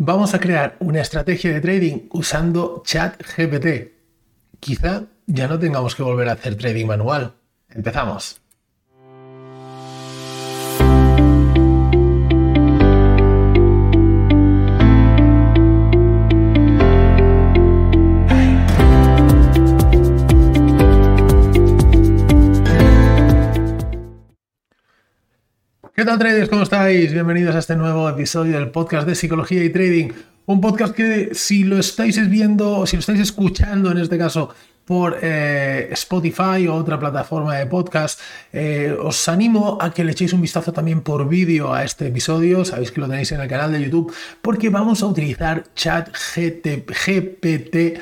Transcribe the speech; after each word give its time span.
Vamos 0.00 0.32
a 0.32 0.38
crear 0.38 0.76
una 0.78 1.00
estrategia 1.00 1.52
de 1.52 1.60
trading 1.60 2.08
usando 2.12 2.84
ChatGPT. 2.86 3.94
Quizá 4.60 5.06
ya 5.26 5.48
no 5.48 5.58
tengamos 5.58 5.96
que 5.96 6.04
volver 6.04 6.28
a 6.28 6.34
hacer 6.34 6.54
trading 6.54 6.86
manual. 6.86 7.34
Empezamos. 7.68 8.40
¿Qué 25.98 26.04
tal 26.04 26.16
traders? 26.16 26.48
¿Cómo 26.48 26.62
estáis? 26.62 27.12
Bienvenidos 27.12 27.56
a 27.56 27.58
este 27.58 27.74
nuevo 27.74 28.08
episodio 28.08 28.56
del 28.56 28.70
podcast 28.70 29.04
de 29.04 29.16
psicología 29.16 29.64
y 29.64 29.70
trading. 29.70 30.10
Un 30.46 30.60
podcast 30.60 30.94
que 30.94 31.30
si 31.32 31.64
lo 31.64 31.76
estáis 31.76 32.30
viendo 32.30 32.86
si 32.86 32.94
lo 32.94 33.00
estáis 33.00 33.18
escuchando 33.18 33.90
en 33.90 33.98
este 33.98 34.16
caso 34.16 34.54
por 34.84 35.18
eh, 35.20 35.88
Spotify 35.90 36.68
o 36.68 36.76
otra 36.76 37.00
plataforma 37.00 37.56
de 37.56 37.66
podcast, 37.66 38.20
eh, 38.52 38.96
os 38.96 39.28
animo 39.28 39.76
a 39.80 39.92
que 39.92 40.04
le 40.04 40.12
echéis 40.12 40.32
un 40.32 40.40
vistazo 40.40 40.72
también 40.72 41.00
por 41.00 41.28
vídeo 41.28 41.74
a 41.74 41.82
este 41.82 42.06
episodio. 42.06 42.64
Sabéis 42.64 42.92
que 42.92 43.00
lo 43.00 43.08
tenéis 43.08 43.32
en 43.32 43.40
el 43.40 43.48
canal 43.48 43.72
de 43.72 43.82
YouTube 43.82 44.14
porque 44.40 44.68
vamos 44.68 45.02
a 45.02 45.06
utilizar 45.06 45.64
chat 45.74 46.10
GPT 46.12 47.98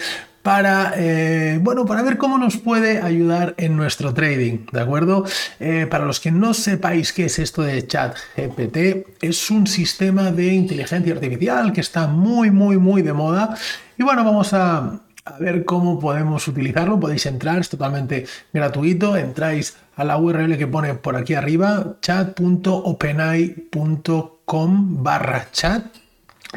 para, 0.47 0.95
eh, 0.97 1.59
bueno, 1.61 1.85
para 1.85 2.03
ver 2.03 2.17
cómo 2.19 2.39
nos 2.39 2.57
puede 2.57 3.03
ayudar 3.03 3.55
en 3.57 3.77
nuestro 3.77 4.15
trading, 4.15 4.59
¿de 4.71 4.81
acuerdo? 4.81 5.25
Eh, 5.59 5.89
para 5.91 6.05
los 6.05 6.21
que 6.21 6.31
no 6.31 6.55
sepáis 6.55 7.13
qué 7.13 7.25
es 7.25 7.41
esto 7.41 7.63
de 7.63 7.85
ChatGPT, 7.85 9.09
es 9.23 9.51
un 9.51 9.67
sistema 9.67 10.31
de 10.31 10.55
inteligencia 10.55 11.15
artificial 11.15 11.73
que 11.73 11.81
está 11.81 12.07
muy, 12.07 12.53
muy, 12.53 12.79
muy 12.79 13.03
de 13.03 13.13
moda. 13.13 13.57
Y 13.99 14.05
bueno, 14.05 14.23
vamos 14.23 14.53
a, 14.53 15.01
ver 15.41 15.65
cómo 15.65 15.99
podemos 15.99 16.47
utilizarlo. 16.47 17.01
Podéis 17.01 17.27
entrar, 17.27 17.59
es 17.59 17.69
totalmente 17.69 18.25
gratuito. 18.53 19.17
Entráis 19.17 19.77
a 19.97 20.05
la 20.05 20.17
URL 20.17 20.57
que 20.57 20.69
pone 20.69 20.95
por 20.95 21.17
aquí 21.17 21.35
arriba, 21.35 21.97
chat.openai.com 22.03 25.03
barra 25.03 25.49
chat. 25.51 25.87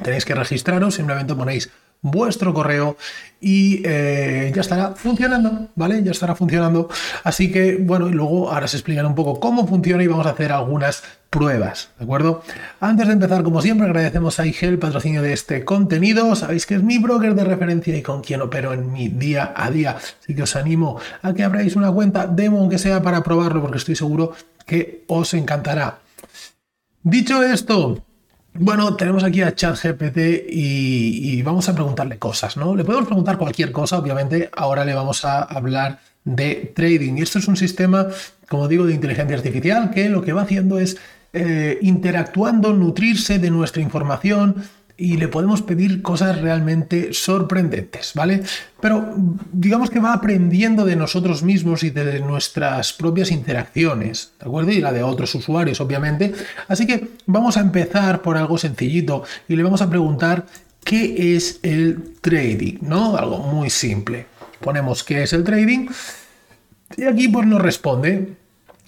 Tenéis 0.04 0.26
que 0.26 0.36
registraros, 0.36 0.94
simplemente 0.94 1.34
ponéis 1.34 1.72
vuestro 2.02 2.54
correo 2.54 2.98
y 3.42 3.82
eh, 3.86 4.52
ya 4.54 4.62
estará 4.62 4.92
funcionando, 4.96 5.70
¿vale? 5.76 6.02
Ya 6.04 6.12
estará 6.12 6.36
funcionando. 6.36 6.90
Así 7.24 7.52
que, 7.52 7.78
bueno, 7.78 8.08
y 8.10 8.12
luego 8.12 8.52
ahora 8.52 8.68
se 8.68 8.78
explican 8.78 9.06
un 9.06 9.16
poco 9.16 9.40
cómo 9.40 9.68
funciona 9.68 10.04
y 10.04 10.08
vamos 10.08 10.26
a 10.26 10.32
hacer 10.32 10.52
algunas 10.52 11.04
pruebas, 11.30 11.90
¿de 11.98 12.06
acuerdo? 12.06 12.44
Antes 12.80 13.08
de 13.08 13.14
empezar, 13.14 13.44
como 13.44 13.62
siempre, 13.62 13.88
agradecemos 13.88 14.40
a 14.40 14.46
IGEL 14.46 14.72
el 14.72 14.80
patrocinio 14.80 15.22
de 15.22 15.34
este 15.34 15.64
contenido. 15.64 16.36
Sabéis 16.36 16.66
que 16.66 16.76
es 16.76 16.84
mi 16.84 16.98
broker 16.98 17.36
de 17.36 17.44
referencia 17.44 17.96
y 17.96 18.02
con 18.02 18.22
quien 18.22 18.42
opero 18.42 18.74
en 18.74 18.92
mi 18.92 19.10
día 19.10 19.54
a 19.56 19.70
día. 19.70 19.98
Así 19.98 20.36
que 20.36 20.44
os 20.44 20.56
animo 20.56 21.00
a 21.22 21.34
que 21.34 21.44
abráis 21.44 21.76
una 21.76 21.92
cuenta 21.92 22.28
demo, 22.28 22.60
aunque 22.60 22.78
sea 22.78 23.02
para 23.02 23.24
probarlo, 23.24 23.62
porque 23.62 23.78
estoy 23.78 23.96
seguro 23.96 24.34
que 24.66 25.04
os 25.08 25.34
encantará. 25.34 26.00
Dicho 27.04 27.44
esto, 27.44 28.04
bueno, 28.60 28.96
tenemos 28.96 29.24
aquí 29.24 29.42
a 29.42 29.56
ChatGPT 29.56 30.18
y, 30.50 31.32
y 31.32 31.42
vamos 31.42 31.70
a 31.70 31.74
preguntarle 31.74 32.20
cosas, 32.20 32.58
¿no? 32.58 32.76
Le 32.76 32.84
podemos 32.84 33.08
preguntar 33.08 33.38
cualquier 33.38 33.72
cosa, 33.72 33.98
obviamente. 33.98 34.50
Ahora 34.56 34.84
le 34.84 34.94
vamos 34.94 35.24
a 35.24 35.44
hablar 35.44 36.00
de 36.26 36.74
trading. 36.76 37.18
Y 37.18 37.22
esto 37.22 37.40
es 37.40 37.48
un 37.48 37.56
sistema, 37.56 38.08
como 38.50 38.68
digo, 38.68 38.86
de 38.86 38.94
inteligencia 38.94 39.36
artificial 39.36 39.92
que 39.92 40.10
lo 40.10 40.22
que 40.22 40.34
va 40.34 40.42
haciendo 40.42 40.78
es 40.78 40.98
eh, 41.32 41.80
interactuando, 41.82 42.74
nutrirse 42.74 43.40
de 43.40 43.50
nuestra 43.50 43.82
información, 43.82 44.64
y 45.00 45.16
le 45.16 45.30
podemos 45.30 45.62
pedir 45.62 46.02
cosas 46.02 46.42
realmente 46.42 47.14
sorprendentes, 47.14 48.12
¿vale? 48.14 48.44
Pero 48.82 49.16
digamos 49.54 49.90
que 49.90 50.00
va 50.00 50.12
aprendiendo 50.12 50.84
de 50.84 50.98
nosotros 50.98 51.42
mismos 51.42 51.84
y 51.84 51.90
de 51.90 52.20
nuestras 52.20 52.92
propias 52.92 53.32
interacciones, 53.32 54.34
¿de 54.40 54.46
acuerdo? 54.46 54.72
Y 54.72 54.82
la 54.82 54.92
de 54.92 55.02
otros 55.02 55.34
usuarios, 55.36 55.80
obviamente. 55.80 56.34
Así 56.68 56.86
que 56.86 57.08
vamos 57.26 57.56
a 57.56 57.62
empezar 57.62 58.22
por 58.22 58.36
algo 58.36 58.58
sencillito 58.58 59.24
y 59.48 59.56
le 59.56 59.64
vamos 59.64 59.82
a 59.82 59.90
preguntar 59.90 60.46
qué 60.84 61.36
es 61.36 61.60
el 61.64 62.16
trading, 62.20 62.80
¿no? 62.82 63.16
Algo 63.16 63.40
muy 63.40 63.70
simple. 63.70 64.26
Ponemos 64.60 65.06
qué 65.06 65.24
es 65.24 65.32
el 65.32 65.46
trading 65.46 65.88
y 66.98 67.06
aquí 67.06 67.30
pues 67.30 67.48
nos 67.48 67.62
responde. 67.62 68.34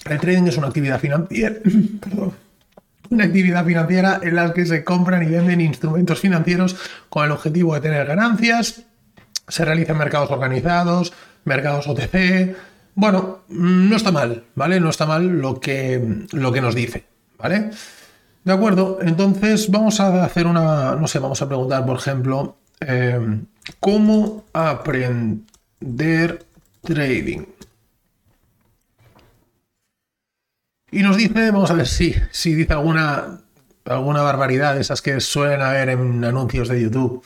El 0.10 0.20
trading 0.20 0.44
es 0.44 0.58
una 0.58 0.68
actividad 0.68 1.00
financiera. 1.00 1.56
Perdón 2.02 2.51
una 3.12 3.26
actividad 3.26 3.66
financiera 3.66 4.20
en 4.24 4.36
la 4.36 4.54
que 4.54 4.66
se 4.66 4.84
compran 4.84 5.22
y 5.24 5.28
venden 5.28 5.62
instrumentos 5.62 6.20
financieros 6.20 6.78
con 7.10 7.26
el 7.26 7.32
objetivo 7.32 7.74
de 7.76 7.82
tener 7.82 8.08
ganancias. 8.08 8.84
Se 9.48 9.66
realizan 9.66 9.98
mercados 9.98 10.32
organizados, 10.32 11.14
mercados 11.44 11.88
OTC. 11.88 12.56
Bueno, 12.96 13.40
no 13.50 13.96
está 13.96 14.12
mal, 14.12 14.46
¿vale? 14.56 14.80
No 14.80 14.90
está 14.90 15.06
mal 15.06 15.28
lo 15.28 15.60
que, 15.60 16.26
lo 16.32 16.52
que 16.52 16.62
nos 16.62 16.74
dice, 16.74 17.06
¿vale? 17.38 17.72
De 18.44 18.54
acuerdo, 18.54 19.00
entonces 19.02 19.70
vamos 19.70 20.00
a 20.00 20.24
hacer 20.24 20.48
una, 20.48 20.96
no 20.96 21.08
sé, 21.08 21.20
vamos 21.20 21.42
a 21.42 21.48
preguntar, 21.48 21.86
por 21.86 21.98
ejemplo, 21.98 22.58
eh, 22.80 23.20
¿cómo 23.80 24.46
aprender 24.54 25.44
trading? 26.82 27.46
Y 30.92 31.04
nos 31.04 31.18
dice, 31.18 31.52
vamos 31.52 31.72
a 31.72 31.74
ver 31.74 31.88
si, 31.88 32.14
si 32.32 32.54
dice 32.54 32.74
alguna, 32.74 33.40
alguna 33.86 34.22
barbaridad, 34.22 34.78
esas 34.78 35.02
que 35.02 35.20
suelen 35.22 35.62
haber 35.62 35.90
en 35.90 36.24
anuncios 36.24 36.68
de 36.68 36.82
YouTube. 36.82 37.24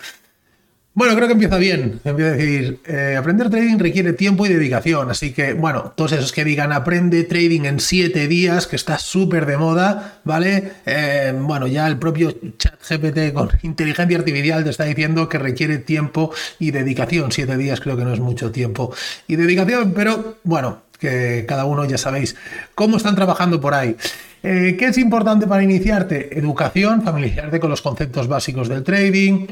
Bueno, 0.95 1.13
creo 1.13 1.27
que 1.27 1.33
empieza 1.33 1.57
bien. 1.57 1.99
Empieza 2.05 2.31
a 2.31 2.35
decir, 2.35 2.79
eh, 2.85 3.17
aprender 3.19 3.49
trading 3.49 3.77
requiere 3.79 4.13
tiempo 4.13 4.45
y 4.45 4.49
dedicación. 4.49 5.11
Así 5.11 5.33
que, 5.33 5.53
bueno, 5.53 5.91
todos 5.93 6.13
esos 6.13 6.31
que 6.31 6.45
digan 6.45 6.71
aprende 6.71 7.25
trading 7.25 7.65
en 7.65 7.81
7 7.81 8.29
días, 8.29 8.65
que 8.65 8.77
está 8.77 8.97
súper 8.97 9.45
de 9.45 9.57
moda, 9.57 10.21
¿vale? 10.23 10.71
Eh, 10.85 11.33
bueno, 11.37 11.67
ya 11.67 11.85
el 11.87 11.97
propio 11.97 12.33
chat 12.57 12.79
GPT 12.81 13.33
con 13.33 13.49
inteligencia 13.63 14.17
artificial 14.17 14.63
te 14.63 14.69
está 14.69 14.85
diciendo 14.85 15.27
que 15.27 15.37
requiere 15.37 15.79
tiempo 15.79 16.31
y 16.59 16.71
dedicación. 16.71 17.33
7 17.33 17.57
días 17.57 17.81
creo 17.81 17.97
que 17.97 18.05
no 18.05 18.13
es 18.13 18.21
mucho 18.21 18.51
tiempo 18.51 18.93
y 19.27 19.35
dedicación, 19.35 19.91
pero 19.93 20.37
bueno, 20.45 20.83
que 20.97 21.45
cada 21.47 21.65
uno 21.65 21.85
ya 21.85 21.97
sabéis 21.97 22.35
cómo 22.73 22.97
están 22.97 23.15
trabajando 23.15 23.59
por 23.59 23.73
ahí. 23.73 23.95
Eh, 24.43 24.75
¿Qué 24.77 24.85
es 24.85 24.97
importante 24.97 25.47
para 25.47 25.63
iniciarte? 25.63 26.37
Educación, 26.37 27.01
familiarizarte 27.01 27.59
con 27.59 27.69
los 27.69 27.81
conceptos 27.81 28.27
básicos 28.27 28.69
del 28.69 28.83
trading, 28.83 29.47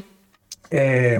eh, 0.70 1.18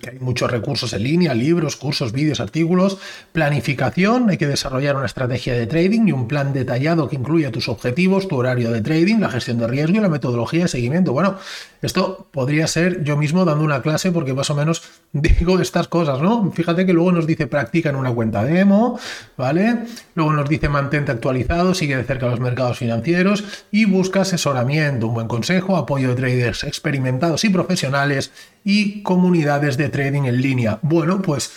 que 0.00 0.10
hay 0.10 0.18
muchos 0.18 0.50
recursos 0.50 0.92
en 0.92 1.02
línea, 1.02 1.34
libros, 1.34 1.76
cursos, 1.76 2.12
vídeos, 2.12 2.40
artículos, 2.40 2.98
planificación, 3.32 4.28
hay 4.30 4.36
que 4.36 4.46
desarrollar 4.46 4.96
una 4.96 5.06
estrategia 5.06 5.54
de 5.54 5.66
trading 5.66 6.08
y 6.08 6.12
un 6.12 6.28
plan 6.28 6.52
detallado 6.52 7.08
que 7.08 7.16
incluya 7.16 7.50
tus 7.50 7.68
objetivos, 7.68 8.28
tu 8.28 8.36
horario 8.36 8.70
de 8.70 8.80
trading, 8.80 9.18
la 9.18 9.30
gestión 9.30 9.58
de 9.58 9.66
riesgo 9.66 9.96
y 9.96 10.00
la 10.00 10.08
metodología 10.08 10.62
de 10.62 10.68
seguimiento. 10.68 11.12
Bueno, 11.12 11.36
esto 11.80 12.28
podría 12.32 12.66
ser 12.66 13.02
yo 13.04 13.16
mismo 13.16 13.44
dando 13.44 13.64
una 13.64 13.82
clase 13.82 14.12
porque 14.12 14.34
más 14.34 14.50
o 14.50 14.54
menos 14.54 14.82
digo 15.12 15.58
estas 15.60 15.88
cosas, 15.88 16.20
¿no? 16.20 16.50
Fíjate 16.52 16.84
que 16.84 16.92
luego 16.92 17.12
nos 17.12 17.26
dice 17.26 17.46
practica 17.46 17.90
en 17.90 17.96
una 17.96 18.12
cuenta 18.12 18.44
demo, 18.44 18.98
¿vale? 19.36 19.78
Luego 20.14 20.32
nos 20.32 20.48
dice 20.48 20.68
mantente 20.68 21.12
actualizado, 21.12 21.74
sigue 21.74 21.96
de 21.96 22.04
cerca 22.04 22.26
los 22.26 22.40
mercados 22.40 22.78
financieros 22.78 23.44
y 23.70 23.84
busca 23.86 24.22
asesoramiento, 24.22 25.08
un 25.08 25.14
buen 25.14 25.28
consejo, 25.28 25.76
apoyo 25.76 26.08
de 26.10 26.14
traders 26.16 26.64
experimentados 26.64 27.44
y 27.44 27.48
profesionales 27.48 28.32
y 28.70 29.02
comunidades 29.02 29.78
de 29.78 29.88
trading 29.88 30.24
en 30.24 30.42
línea. 30.42 30.78
Bueno, 30.82 31.22
pues 31.22 31.50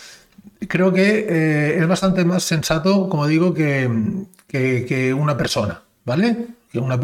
creo 0.70 0.94
que 0.94 1.26
eh, 1.28 1.78
es 1.78 1.86
bastante 1.86 2.24
más 2.24 2.42
sensato, 2.42 3.10
como 3.10 3.28
digo, 3.28 3.54
que, 3.54 4.26
que, 4.48 5.14
una 5.14 5.36
persona, 5.36 5.82
¿vale? 6.06 6.48
Que, 6.72 6.80
una, 6.80 6.98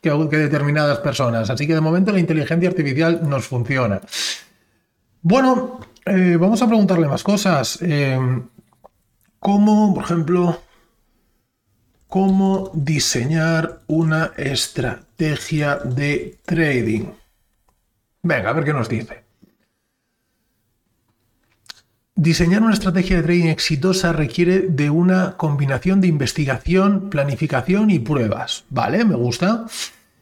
que, 0.00 0.10
determinadas 0.38 1.00
personas. 1.00 1.50
Así 1.50 1.66
que 1.66 1.74
de 1.74 1.82
momento 1.82 2.12
la 2.12 2.20
inteligencia 2.20 2.70
artificial 2.70 3.28
nos 3.28 3.46
funciona. 3.46 4.00
Bueno, 5.20 5.80
eh, 6.06 6.38
vamos 6.40 6.62
a 6.62 6.66
preguntarle 6.66 7.06
más 7.06 7.22
cosas. 7.22 7.78
Eh, 7.82 8.18
¿Cómo, 9.38 9.92
por 9.92 10.04
ejemplo, 10.04 10.62
cómo 12.08 12.70
diseñar 12.72 13.82
una 13.86 14.32
estrategia 14.38 15.76
de 15.76 16.38
trading? 16.46 17.04
Venga, 18.22 18.48
a 18.48 18.52
ver 18.54 18.64
qué 18.64 18.72
nos 18.72 18.88
dice. 18.88 19.21
Diseñar 22.14 22.62
una 22.62 22.74
estrategia 22.74 23.16
de 23.16 23.22
trading 23.22 23.46
exitosa 23.46 24.12
requiere 24.12 24.60
de 24.60 24.90
una 24.90 25.38
combinación 25.38 26.02
de 26.02 26.08
investigación, 26.08 27.08
planificación 27.08 27.90
y 27.90 28.00
pruebas. 28.00 28.64
Vale, 28.68 29.02
me 29.06 29.14
gusta. 29.14 29.64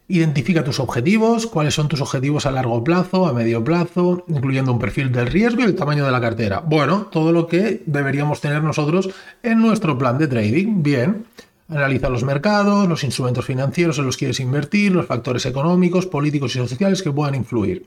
Identifica 0.06 0.62
tus 0.62 0.78
objetivos, 0.78 1.48
cuáles 1.48 1.75
son 1.75 1.88
tus 1.88 2.00
objetivos 2.00 2.46
a 2.46 2.52
largo 2.52 2.84
plazo, 2.84 3.26
a 3.26 3.32
medio 3.32 3.64
plazo, 3.64 4.25
incluyendo 4.28 4.72
un 4.72 4.78
perfil 4.78 5.10
del 5.10 5.26
riesgo 5.26 5.62
y 5.62 5.64
el 5.64 5.75
tamaño 5.75 6.04
de 6.04 6.12
la 6.12 6.20
cartera. 6.20 6.60
Bueno, 6.60 7.08
todo 7.10 7.32
lo 7.32 7.48
que 7.48 7.82
deberíamos 7.87 8.40
tener 8.40 8.62
nosotros 8.62 9.10
en 9.42 9.60
nuestro 9.60 9.98
plan 9.98 10.16
de 10.16 10.28
trading. 10.28 10.84
Bien. 10.84 11.26
Analiza 11.69 12.08
los 12.08 12.22
mercados, 12.22 12.88
los 12.88 13.02
instrumentos 13.02 13.44
financieros 13.44 13.98
en 13.98 14.06
los 14.06 14.16
que 14.16 14.26
quieres 14.26 14.38
invertir, 14.38 14.92
los 14.92 15.06
factores 15.06 15.44
económicos, 15.44 16.06
políticos 16.06 16.54
y 16.54 16.60
sociales 16.60 17.02
que 17.02 17.10
puedan 17.10 17.34
influir. 17.34 17.84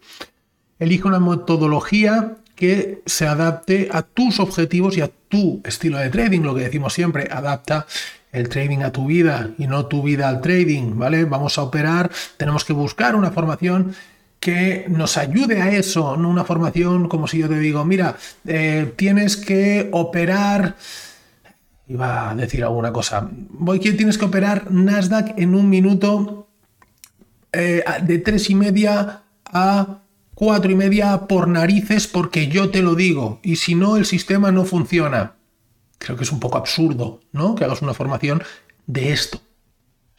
Elige 0.77 1.07
una 1.07 1.19
metodología 1.21 2.35
que 2.55 3.01
se 3.05 3.27
adapte 3.27 3.89
a 3.91 4.03
tus 4.03 4.39
objetivos 4.39 4.97
y 4.97 5.01
a 5.01 5.09
tu 5.27 5.61
estilo 5.63 5.97
de 5.97 6.09
trading, 6.09 6.41
lo 6.41 6.55
que 6.55 6.61
decimos 6.61 6.93
siempre, 6.93 7.27
adapta 7.31 7.87
el 8.31 8.49
trading 8.49 8.79
a 8.79 8.91
tu 8.91 9.05
vida 9.05 9.51
y 9.57 9.67
no 9.67 9.85
tu 9.85 10.01
vida 10.03 10.27
al 10.27 10.41
trading, 10.41 10.97
¿vale? 10.97 11.25
Vamos 11.25 11.57
a 11.57 11.63
operar, 11.63 12.11
tenemos 12.37 12.65
que 12.65 12.73
buscar 12.73 13.15
una 13.15 13.31
formación 13.31 13.95
que 14.39 14.85
nos 14.89 15.17
ayude 15.17 15.61
a 15.61 15.71
eso, 15.71 16.17
no 16.17 16.29
una 16.29 16.43
formación 16.43 17.07
como 17.07 17.27
si 17.27 17.37
yo 17.37 17.47
te 17.47 17.59
digo, 17.59 17.85
mira, 17.85 18.17
eh, 18.45 18.91
tienes 18.97 19.37
que 19.37 19.87
operar, 19.91 20.75
iba 21.87 22.31
a 22.31 22.35
decir 22.35 22.63
alguna 22.63 22.91
cosa, 22.91 23.29
voy 23.31 23.79
que 23.79 23.93
tienes 23.93 24.17
que 24.17 24.25
operar 24.25 24.69
Nasdaq 24.69 25.37
en 25.37 25.55
un 25.55 25.69
minuto 25.69 26.49
eh, 27.53 27.83
de 28.01 28.17
tres 28.17 28.49
y 28.49 28.55
media 28.55 29.21
a 29.45 30.02
cuatro 30.35 30.71
y 30.71 30.75
media 30.75 31.27
por 31.27 31.47
narices 31.47 32.07
porque 32.07 32.47
yo 32.47 32.69
te 32.69 32.81
lo 32.81 32.95
digo 32.95 33.39
y 33.43 33.57
si 33.57 33.75
no 33.75 33.97
el 33.97 34.05
sistema 34.05 34.51
no 34.51 34.65
funciona. 34.65 35.33
Creo 35.97 36.17
que 36.17 36.23
es 36.23 36.31
un 36.31 36.39
poco 36.39 36.57
absurdo, 36.57 37.21
¿no? 37.31 37.55
Que 37.55 37.63
hagas 37.63 37.81
una 37.81 37.93
formación 37.93 38.43
de 38.87 39.13
esto. 39.13 39.39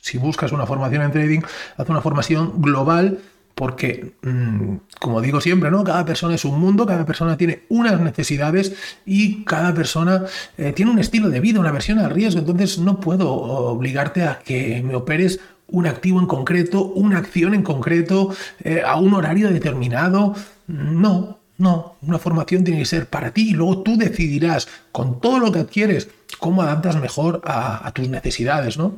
Si 0.01 0.19
buscas 0.19 0.53
una 0.53 0.67
formación 0.67 1.03
en 1.03 1.13
trading, 1.13 1.41
haz 1.77 1.89
una 1.89 2.01
formación 2.01 2.61
global 2.61 3.21
porque, 3.55 4.15
mm, 4.23 4.77
como 5.01 5.21
digo 5.21 5.41
siempre, 5.41 5.71
¿no? 5.71 5.85
Cada 5.85 6.05
persona 6.05 6.35
es 6.35 6.45
un 6.45 6.59
mundo, 6.59 6.87
cada 6.87 7.07
persona 7.07 7.37
tiene 7.37 7.63
unas 7.69 8.01
necesidades 8.01 8.75
y 9.07 9.45
cada 9.45 9.73
persona 9.73 10.25
eh, 10.59 10.73
tiene 10.73 10.91
un 10.91 10.99
estilo 10.99 11.31
de 11.31 11.41
vida, 11.41 11.61
una 11.61 11.71
versión 11.71 11.99
al 12.01 12.11
riesgo. 12.11 12.41
Entonces 12.41 12.79
no 12.79 12.99
puedo 12.99 13.31
obligarte 13.33 14.23
a 14.25 14.41
que 14.41 14.83
me 14.85 14.97
operes 14.97 15.41
un 15.75 15.87
activo 15.87 16.21
en 16.21 16.27
concreto, 16.27 16.85
una 16.85 17.19
acción 17.19 17.53
en 17.53 17.63
concreto, 17.63 18.35
eh, 18.63 18.83
a 18.87 18.97
un 18.97 19.13
horario 19.13 19.51
determinado. 19.51 20.35
No, 20.69 21.39
no. 21.59 21.97
Una 22.01 22.19
formación 22.19 22.63
tiene 22.63 22.81
que 22.81 22.87
ser 22.87 23.07
para 23.07 23.33
ti 23.33 23.51
y 23.51 23.53
luego 23.55 23.83
tú 23.83 23.97
decidirás 23.99 24.69
con 24.93 25.21
todo 25.21 25.41
lo 25.41 25.51
que 25.51 25.59
adquieres 25.59 26.09
cómo 26.39 26.63
adaptas 26.63 26.97
mejor 27.01 27.43
a, 27.45 27.91
tus 27.93 28.09
necesidades, 28.09 28.79
¿no? 28.79 28.97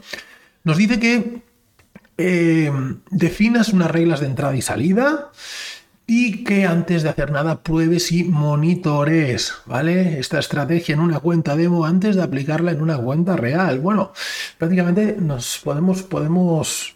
Nos 0.65 0.77
dice 0.77 1.01
que 1.01 1.43
eh, 2.19 2.71
definas 3.11 3.71
unas 3.71 3.91
reglas 3.91 4.21
de 4.21 4.27
entrada 4.27 4.57
y 4.57 4.63
salida 4.63 5.31
y 6.07 6.45
que 6.45 6.67
antes 6.67 7.03
de 7.03 7.09
hacer 7.09 7.33
nada 7.33 7.63
pruebes 7.63 8.13
y 8.13 8.23
monitores, 8.25 9.55
¿vale? 9.67 10.21
Esta 10.21 10.39
estrategia 10.39 10.95
en 10.95 11.01
una 11.01 11.19
cuenta 11.19 11.57
demo 11.57 11.85
antes 11.85 12.15
de 12.15 12.23
aplicarla 12.23 12.71
en 12.71 12.81
una 12.81 12.97
cuenta 12.97 13.37
real. 13.37 13.81
Bueno, 13.81 14.13
prácticamente 14.57 15.17
nos 15.19 15.59
podemos, 15.59 16.05
podemos, 16.05 16.95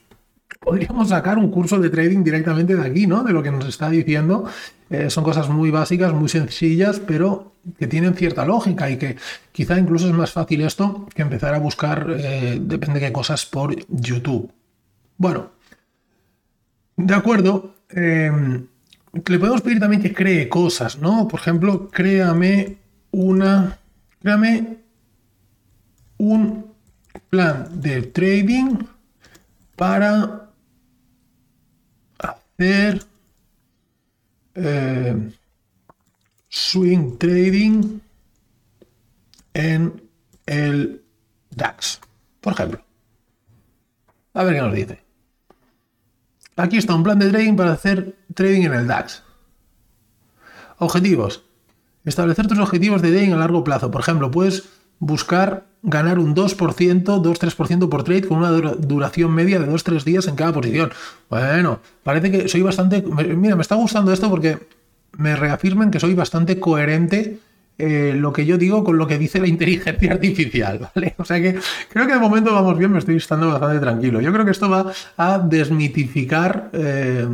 podríamos 0.60 1.08
sacar 1.08 1.38
un 1.38 1.50
curso 1.50 1.80
de 1.80 1.90
trading 1.90 2.22
directamente 2.22 2.76
de 2.76 2.86
aquí, 2.86 3.08
¿no? 3.08 3.24
De 3.24 3.32
lo 3.32 3.42
que 3.42 3.50
nos 3.50 3.66
está 3.66 3.90
diciendo. 3.90 4.44
Eh, 4.90 5.10
son 5.10 5.24
cosas 5.24 5.48
muy 5.48 5.70
básicas, 5.70 6.12
muy 6.12 6.28
sencillas, 6.28 7.00
pero 7.00 7.52
que 7.78 7.88
tienen 7.88 8.14
cierta 8.14 8.44
lógica 8.44 8.90
y 8.90 8.96
que 8.96 9.16
quizá 9.50 9.78
incluso 9.78 10.06
es 10.06 10.14
más 10.14 10.32
fácil 10.32 10.60
esto 10.62 11.08
que 11.14 11.22
empezar 11.22 11.54
a 11.54 11.58
buscar, 11.58 12.06
eh, 12.16 12.58
depende 12.60 13.00
de 13.00 13.06
qué 13.06 13.12
cosas, 13.12 13.44
por 13.44 13.74
YouTube. 13.88 14.52
Bueno, 15.16 15.50
de 16.96 17.14
acuerdo. 17.14 17.74
Em, 17.92 18.66
le 19.12 19.38
podemos 19.38 19.62
pedir 19.62 19.80
también 19.80 20.02
que 20.02 20.12
cree 20.12 20.48
cosas, 20.48 20.98
¿no? 20.98 21.26
Por 21.26 21.40
ejemplo, 21.40 21.88
créame 21.88 22.78
una. 23.10 23.78
Créame 24.20 24.78
un 26.18 26.66
plan 27.30 27.80
de 27.80 28.02
trading 28.02 28.76
para 29.74 30.50
hacer 32.18 33.02
eh, 34.54 35.32
swing 36.48 37.16
trading 37.16 38.00
en 39.54 40.02
el 40.46 41.02
DAX, 41.50 42.00
por 42.40 42.52
ejemplo. 42.52 42.84
A 44.34 44.44
ver 44.44 44.54
qué 44.54 44.60
nos 44.60 44.74
dice. 44.74 45.09
Aquí 46.60 46.76
está 46.76 46.94
un 46.94 47.02
plan 47.02 47.18
de 47.18 47.30
trading 47.30 47.56
para 47.56 47.72
hacer 47.72 48.16
trading 48.34 48.62
en 48.62 48.74
el 48.74 48.86
DAX. 48.86 49.22
Objetivos. 50.78 51.42
Establecer 52.04 52.48
tus 52.48 52.58
objetivos 52.58 53.00
de 53.00 53.10
trading 53.10 53.32
a 53.32 53.36
largo 53.36 53.64
plazo. 53.64 53.90
Por 53.90 54.02
ejemplo, 54.02 54.30
puedes 54.30 54.68
buscar 54.98 55.64
ganar 55.82 56.18
un 56.18 56.34
2%, 56.34 56.56
2-3% 56.56 57.88
por 57.88 58.04
trade 58.04 58.28
con 58.28 58.38
una 58.38 58.50
duración 58.50 59.32
media 59.32 59.58
de 59.58 59.72
2-3 59.72 60.04
días 60.04 60.26
en 60.26 60.36
cada 60.36 60.52
posición. 60.52 60.92
Bueno, 61.30 61.80
parece 62.02 62.30
que 62.30 62.48
soy 62.48 62.60
bastante... 62.60 63.02
Mira, 63.02 63.56
me 63.56 63.62
está 63.62 63.76
gustando 63.76 64.12
esto 64.12 64.28
porque 64.28 64.58
me 65.16 65.36
reafirman 65.36 65.90
que 65.90 65.98
soy 65.98 66.14
bastante 66.14 66.60
coherente 66.60 67.38
eh, 67.80 68.14
lo 68.14 68.32
que 68.32 68.46
yo 68.46 68.58
digo 68.58 68.84
con 68.84 68.98
lo 68.98 69.06
que 69.06 69.18
dice 69.18 69.40
la 69.40 69.46
inteligencia 69.46 70.12
artificial, 70.12 70.90
¿vale? 70.94 71.14
O 71.18 71.24
sea 71.24 71.40
que 71.40 71.58
creo 71.88 72.06
que 72.06 72.12
de 72.12 72.18
momento 72.18 72.52
vamos 72.52 72.78
bien, 72.78 72.92
me 72.92 72.98
estoy 72.98 73.16
estando 73.16 73.48
bastante 73.48 73.80
tranquilo. 73.80 74.20
Yo 74.20 74.32
creo 74.32 74.44
que 74.44 74.50
esto 74.50 74.68
va 74.68 74.92
a 75.16 75.38
desmitificar 75.38 76.70
eh, 76.72 77.26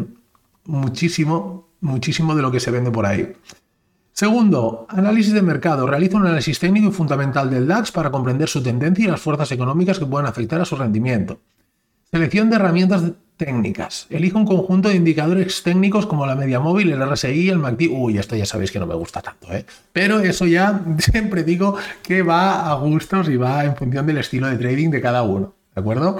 muchísimo, 0.64 1.68
muchísimo 1.80 2.34
de 2.34 2.42
lo 2.42 2.50
que 2.50 2.60
se 2.60 2.70
vende 2.70 2.90
por 2.90 3.06
ahí. 3.06 3.32
Segundo, 4.12 4.86
análisis 4.88 5.34
de 5.34 5.42
mercado. 5.42 5.86
Realiza 5.86 6.16
un 6.16 6.26
análisis 6.26 6.58
técnico 6.58 6.88
y 6.88 6.92
fundamental 6.92 7.50
del 7.50 7.66
DAX 7.66 7.92
para 7.92 8.10
comprender 8.10 8.48
su 8.48 8.62
tendencia 8.62 9.04
y 9.04 9.08
las 9.08 9.20
fuerzas 9.20 9.52
económicas 9.52 9.98
que 9.98 10.06
pueden 10.06 10.26
afectar 10.26 10.60
a 10.60 10.64
su 10.64 10.74
rendimiento. 10.74 11.40
Selección 12.10 12.48
de 12.48 12.56
herramientas 12.56 13.02
técnicas. 13.36 14.06
Elige 14.10 14.36
un 14.36 14.46
conjunto 14.46 14.88
de 14.88 14.96
indicadores 14.96 15.62
técnicos 15.62 16.06
como 16.06 16.26
la 16.26 16.34
media 16.34 16.60
móvil, 16.60 16.92
el 16.92 17.00
RSI, 17.06 17.48
el 17.48 17.58
MACD. 17.58 17.88
Uy, 17.90 18.18
esto 18.18 18.36
ya 18.36 18.46
sabéis 18.46 18.70
que 18.72 18.78
no 18.78 18.86
me 18.86 18.94
gusta 18.94 19.20
tanto, 19.20 19.52
¿eh? 19.52 19.64
Pero 19.92 20.20
eso 20.20 20.46
ya 20.46 20.80
siempre 20.98 21.44
digo 21.44 21.76
que 22.02 22.22
va 22.22 22.70
a 22.70 22.74
gustos 22.74 23.28
y 23.28 23.36
va 23.36 23.64
en 23.64 23.76
función 23.76 24.06
del 24.06 24.18
estilo 24.18 24.48
de 24.48 24.56
trading 24.56 24.90
de 24.90 25.00
cada 25.00 25.22
uno, 25.22 25.54
¿de 25.74 25.80
acuerdo? 25.80 26.18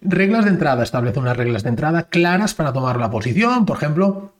Reglas 0.00 0.44
de 0.44 0.50
entrada. 0.50 0.82
Establece 0.82 1.18
unas 1.18 1.36
reglas 1.36 1.62
de 1.62 1.70
entrada 1.70 2.04
claras 2.04 2.54
para 2.54 2.72
tomar 2.72 2.98
la 2.98 3.10
posición. 3.10 3.66
Por 3.66 3.76
ejemplo, 3.78 4.32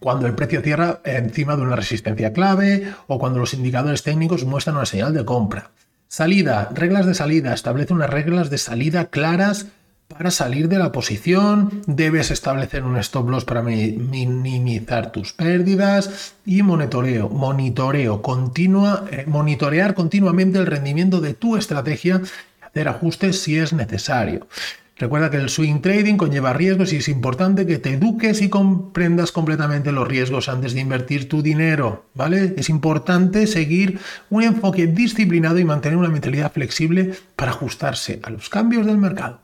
cuando 0.00 0.26
el 0.26 0.34
precio 0.34 0.62
cierra 0.62 1.00
encima 1.04 1.56
de 1.56 1.62
una 1.62 1.76
resistencia 1.76 2.32
clave 2.32 2.94
o 3.06 3.18
cuando 3.18 3.38
los 3.38 3.52
indicadores 3.54 4.02
técnicos 4.02 4.44
muestran 4.44 4.76
una 4.76 4.86
señal 4.86 5.12
de 5.12 5.24
compra. 5.24 5.70
Salida, 6.08 6.70
reglas 6.74 7.06
de 7.06 7.14
salida. 7.14 7.52
Establece 7.52 7.92
unas 7.92 8.10
reglas 8.10 8.50
de 8.50 8.58
salida 8.58 9.06
claras 9.06 9.66
para 10.10 10.30
salir 10.30 10.68
de 10.68 10.78
la 10.78 10.92
posición 10.92 11.82
debes 11.86 12.30
establecer 12.30 12.82
un 12.82 12.96
stop 12.98 13.30
loss 13.30 13.44
para 13.44 13.62
minimizar 13.62 15.12
tus 15.12 15.32
pérdidas 15.32 16.34
y 16.44 16.62
monitoreo, 16.62 17.28
monitoreo 17.28 18.20
continua, 18.20 19.04
eh, 19.10 19.24
monitorear 19.26 19.94
continuamente 19.94 20.58
el 20.58 20.66
rendimiento 20.66 21.20
de 21.20 21.34
tu 21.34 21.56
estrategia 21.56 22.20
y 22.60 22.64
hacer 22.64 22.88
ajustes 22.88 23.40
si 23.40 23.56
es 23.56 23.72
necesario. 23.72 24.48
Recuerda 24.96 25.30
que 25.30 25.38
el 25.38 25.48
swing 25.48 25.80
trading 25.80 26.16
conlleva 26.16 26.52
riesgos 26.52 26.92
y 26.92 26.96
es 26.96 27.08
importante 27.08 27.64
que 27.64 27.78
te 27.78 27.94
eduques 27.94 28.42
y 28.42 28.50
comprendas 28.50 29.32
completamente 29.32 29.92
los 29.92 30.06
riesgos 30.06 30.50
antes 30.50 30.74
de 30.74 30.80
invertir 30.80 31.26
tu 31.26 31.40
dinero, 31.40 32.04
¿vale? 32.12 32.54
Es 32.58 32.68
importante 32.68 33.46
seguir 33.46 33.98
un 34.28 34.42
enfoque 34.42 34.86
disciplinado 34.88 35.58
y 35.58 35.64
mantener 35.64 35.96
una 35.96 36.10
mentalidad 36.10 36.52
flexible 36.52 37.14
para 37.36 37.52
ajustarse 37.52 38.20
a 38.22 38.28
los 38.28 38.50
cambios 38.50 38.84
del 38.84 38.98
mercado. 38.98 39.40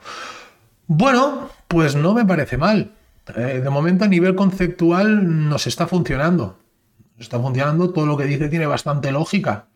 Bueno, 0.88 1.50
pues 1.68 1.96
no 1.96 2.14
me 2.14 2.24
parece 2.24 2.56
mal. 2.56 2.92
Eh, 3.34 3.60
de 3.60 3.70
momento 3.70 4.04
a 4.04 4.08
nivel 4.08 4.36
conceptual 4.36 5.48
nos 5.48 5.66
está 5.66 5.86
funcionando. 5.86 6.58
Está 7.18 7.40
funcionando, 7.40 7.90
todo 7.90 8.06
lo 8.06 8.16
que 8.16 8.24
dice 8.24 8.48
tiene 8.48 8.66
bastante 8.66 9.10
lógica. 9.10 9.66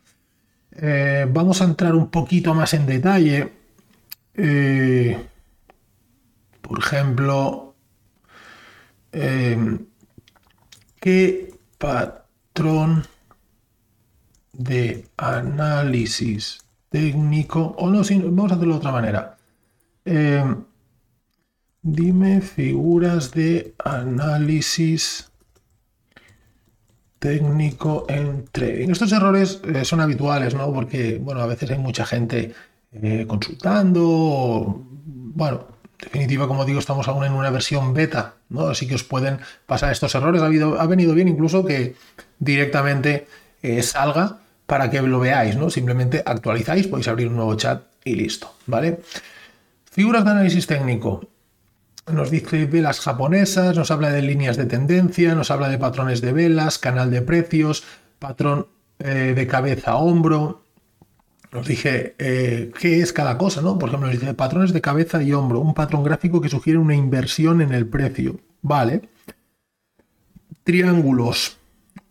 Eh, 0.73 1.26
vamos 1.29 1.61
a 1.61 1.64
entrar 1.64 1.95
un 1.95 2.11
poquito 2.11 2.55
más 2.55 2.75
en 2.75 2.87
detalle. 2.87 3.52
Eh, 4.35 5.19
por 6.61 6.79
ejemplo, 6.79 7.75
¿qué 11.00 11.55
patrón 11.79 13.05
de 14.52 15.09
análisis 15.17 16.61
técnico? 16.88 17.75
O 17.79 17.90
no, 17.90 18.02
vamos 18.05 18.52
a 18.52 18.55
hacerlo 18.55 18.75
de 18.75 18.79
otra 18.79 18.93
manera. 18.93 19.37
Dime 21.83 22.43
figuras 22.43 23.33
de 23.33 23.75
análisis 23.83 25.31
técnico 27.19 28.05
en 28.09 28.45
trading. 28.53 28.91
Estos 28.91 29.13
errores 29.13 29.61
eh, 29.65 29.85
son 29.87 30.01
habituales, 30.01 30.55
¿no? 30.55 30.73
Porque, 30.75 31.19
bueno, 31.19 31.41
a 31.41 31.47
veces 31.47 31.71
hay 31.71 31.79
mucha 31.79 32.05
gente 32.05 32.53
eh, 32.93 33.25
consultando. 33.27 34.85
Bueno, 35.05 35.67
en 36.01 36.05
definitiva, 36.05 36.49
como 36.49 36.67
digo, 36.67 36.81
estamos 36.81 37.09
aún 37.09 37.25
en 37.25 37.33
una 37.33 37.51
versión 37.51 37.95
beta, 37.95 38.35
¿no? 38.51 38.69
Así 38.69 38.87
que 38.87 38.97
os 38.97 39.05
pueden 39.05 39.39
pasar 39.65 39.91
estos 39.91 40.15
errores. 40.15 40.43
Ha, 40.43 40.87
venido 40.87 41.15
bien 41.15 41.29
incluso 41.29 41.65
que 41.65 41.95
directamente 42.39 43.27
eh, 43.63 43.83
salga 43.83 44.39
para 44.67 44.91
que 44.91 45.01
lo 45.01 45.19
veáis, 45.19 45.57
¿no? 45.57 45.71
Simplemente 45.71 46.23
actualizáis, 46.27 46.89
podéis 46.89 47.09
abrir 47.09 47.29
un 47.29 47.37
nuevo 47.37 47.55
chat 47.55 47.85
y 48.05 48.17
listo, 48.17 48.55
¿vale? 48.67 49.01
Figuras 49.91 50.25
de 50.25 50.31
análisis 50.31 50.67
técnico. 50.67 51.27
Nos 52.12 52.31
dice 52.31 52.67
velas 52.67 53.00
japonesas, 53.00 53.76
nos 53.76 53.90
habla 53.90 54.11
de 54.11 54.23
líneas 54.23 54.57
de 54.57 54.67
tendencia, 54.67 55.35
nos 55.35 55.50
habla 55.50 55.69
de 55.69 55.79
patrones 55.79 56.21
de 56.21 56.33
velas, 56.33 56.79
canal 56.79 57.11
de 57.11 57.23
precios, 57.23 57.85
patrón 58.19 58.67
eh, 58.99 59.33
de 59.35 59.47
cabeza 59.47 59.93
a 59.93 59.97
hombro. 59.97 60.64
Nos 61.52 61.67
dije 61.67 62.14
eh, 62.19 62.71
qué 62.79 63.00
es 63.00 63.12
cada 63.12 63.37
cosa, 63.37 63.61
¿no? 63.61 63.79
Por 63.79 63.88
ejemplo, 63.88 64.09
nos 64.09 64.21
dice 64.21 64.35
patrones 64.35 64.73
de 64.73 64.81
cabeza 64.81 65.23
y 65.23 65.33
hombro, 65.33 65.61
un 65.61 65.75
patrón 65.75 66.05
gráfico 66.05 66.40
que 66.40 66.49
sugiere 66.49 66.79
una 66.79 66.95
inversión 66.95 67.61
en 67.61 67.73
el 67.73 67.87
precio. 67.87 68.40
Vale. 68.62 69.09
Triángulos, 70.62 71.59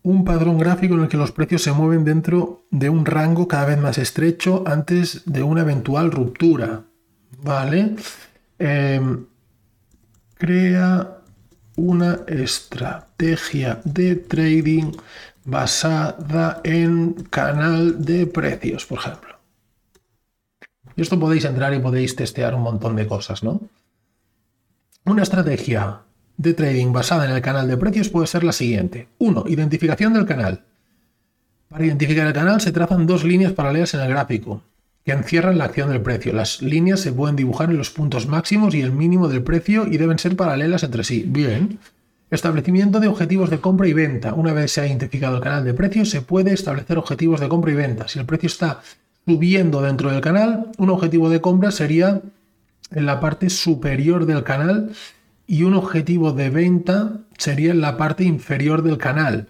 un 0.04 0.26
patrón 0.26 0.58
gráfico 0.58 0.96
en 0.96 1.02
el 1.02 1.08
que 1.08 1.18
los 1.18 1.32
precios 1.32 1.62
se 1.62 1.72
mueven 1.72 2.04
dentro 2.04 2.66
de 2.72 2.90
un 2.90 3.06
rango 3.06 3.48
cada 3.48 3.66
vez 3.66 3.78
más 3.78 3.98
estrecho 3.98 4.64
antes 4.66 5.24
de 5.26 5.44
una 5.44 5.62
eventual 5.62 6.12
ruptura. 6.12 6.84
¿Vale? 7.42 7.96
Em, 8.58 9.26
crea 10.40 11.18
una 11.76 12.22
estrategia 12.28 13.82
de 13.84 14.16
trading 14.16 14.94
basada 15.44 16.62
en 16.64 17.14
canal 17.30 18.04
de 18.04 18.26
precios, 18.26 18.86
por 18.86 19.00
ejemplo. 19.00 19.38
Y 20.96 21.02
esto 21.02 21.20
podéis 21.20 21.44
entrar 21.44 21.74
y 21.74 21.80
podéis 21.80 22.16
testear 22.16 22.56
un 22.56 22.62
montón 22.62 22.96
de 22.96 23.06
cosas, 23.06 23.44
¿no? 23.44 23.62
Una 25.06 25.24
estrategia 25.24 26.04
de 26.38 26.54
trading 26.54 26.94
basada 26.94 27.26
en 27.26 27.32
el 27.32 27.42
canal 27.42 27.68
de 27.68 27.78
precios 27.78 28.08
puede 28.08 28.28
ser 28.28 28.46
la 28.46 28.54
siguiente. 28.54 29.10
1. 29.18 29.44
Identificación 29.48 30.14
del 30.14 30.26
canal. 30.26 30.64
Para 31.68 31.86
identificar 31.86 32.26
el 32.26 32.34
canal 32.34 32.62
se 32.62 32.72
trazan 32.72 33.06
dos 33.06 33.26
líneas 33.26 33.52
paralelas 33.52 33.94
en 33.94 34.02
el 34.02 34.10
gráfico 34.10 34.64
que 35.06 35.12
encierran 35.12 35.58
la 35.58 35.66
acción 35.66 35.90
del 35.90 36.02
precio. 36.02 36.34
Las 36.34 36.62
líneas 36.62 37.00
se 37.00 37.12
pueden 37.12 37.36
dibujar 37.36 37.70
en 37.70 37.78
los 37.78 37.90
puntos 37.90 38.28
máximos 38.28 38.76
y 38.76 38.82
el 38.82 38.92
mínimo 38.92 39.28
del 39.28 39.44
precio 39.44 39.88
y 39.88 39.98
deben 39.98 40.20
ser 40.20 40.36
paralelas 40.36 40.84
entre 40.84 41.04
sí. 41.04 41.24
Bien. 41.28 41.80
Establecimiento 42.32 43.00
de 43.00 43.08
objetivos 43.08 43.50
de 43.50 43.60
compra 43.60 43.88
y 43.88 43.94
venta. 43.94 44.34
Una 44.36 44.54
vez 44.54 44.72
se 44.72 44.82
ha 44.82 44.88
identificado 44.88 45.38
el 45.38 45.42
canal 45.42 45.64
de 45.66 45.74
precios, 45.74 46.10
se 46.10 46.22
puede 46.22 46.54
establecer 46.54 46.98
objetivos 46.98 47.40
de 47.40 47.50
compra 47.50 47.72
y 47.72 47.76
venta. 47.76 48.08
Si 48.08 48.20
el 48.20 48.26
precio 48.26 48.48
está 48.48 48.82
subiendo 49.26 49.82
dentro 49.82 50.12
del 50.12 50.22
canal, 50.22 50.68
un 50.78 50.90
objetivo 50.90 51.30
de 51.30 51.42
compra 51.42 51.72
sería 51.72 52.22
en 52.92 53.06
la 53.06 53.20
parte 53.20 53.50
superior 53.50 54.26
del 54.26 54.44
canal 54.44 54.92
y 55.48 55.64
un 55.64 55.74
objetivo 55.74 56.32
de 56.32 56.50
venta 56.52 57.14
sería 57.38 57.72
en 57.72 57.82
la 57.82 57.98
parte 57.98 58.24
inferior 58.24 58.84
del 58.84 58.98
canal. 58.98 59.48